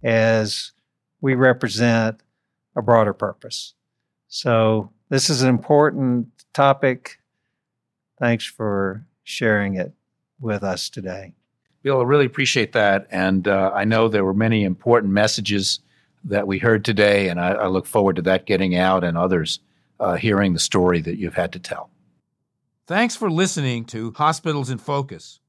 as 0.02 0.72
we 1.20 1.34
represent 1.34 2.20
a 2.76 2.82
broader 2.82 3.12
purpose. 3.12 3.74
So, 4.28 4.90
this 5.08 5.30
is 5.30 5.42
an 5.42 5.48
important 5.48 6.28
topic. 6.52 7.20
Thanks 8.18 8.44
for 8.44 9.06
sharing 9.22 9.76
it 9.76 9.92
with 10.40 10.62
us 10.62 10.88
today. 10.90 11.34
Bill, 11.82 12.00
I 12.00 12.04
really 12.04 12.26
appreciate 12.26 12.72
that. 12.72 13.06
And 13.10 13.46
uh, 13.46 13.70
I 13.72 13.84
know 13.84 14.08
there 14.08 14.24
were 14.24 14.34
many 14.34 14.64
important 14.64 15.12
messages 15.12 15.80
that 16.24 16.46
we 16.46 16.58
heard 16.58 16.84
today, 16.84 17.28
and 17.28 17.40
I, 17.40 17.50
I 17.50 17.66
look 17.68 17.86
forward 17.86 18.16
to 18.16 18.22
that 18.22 18.46
getting 18.46 18.74
out 18.74 19.04
and 19.04 19.16
others 19.16 19.60
uh, 20.00 20.16
hearing 20.16 20.52
the 20.52 20.58
story 20.58 21.00
that 21.02 21.18
you've 21.18 21.34
had 21.34 21.52
to 21.52 21.60
tell. 21.60 21.90
Thanks 22.86 23.16
for 23.16 23.28
listening 23.28 23.84
to 23.86 24.12
Hospitals 24.12 24.70
in 24.70 24.78
Focus. 24.78 25.40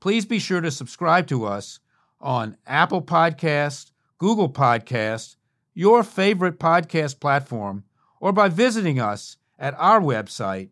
Please 0.00 0.26
be 0.26 0.40
sure 0.40 0.60
to 0.60 0.72
subscribe 0.72 1.28
to 1.28 1.44
us 1.44 1.78
on 2.20 2.56
Apple 2.66 3.00
Podcast, 3.00 3.92
Google 4.18 4.48
Podcast, 4.48 5.36
your 5.72 6.02
favorite 6.02 6.58
podcast 6.58 7.20
platform, 7.20 7.84
or 8.18 8.32
by 8.32 8.48
visiting 8.48 8.98
us 8.98 9.36
at 9.56 9.72
our 9.78 10.00
website, 10.00 10.70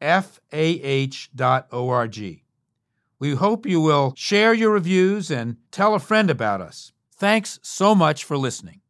fah.org. 0.00 1.02
We 3.18 3.34
hope 3.34 3.66
you 3.66 3.80
will 3.80 4.14
share 4.16 4.54
your 4.54 4.70
reviews 4.70 5.32
and 5.32 5.56
tell 5.72 5.96
a 5.96 5.98
friend 5.98 6.30
about 6.30 6.60
us. 6.60 6.92
Thanks 7.10 7.58
so 7.62 7.92
much 7.92 8.22
for 8.22 8.36
listening. 8.36 8.82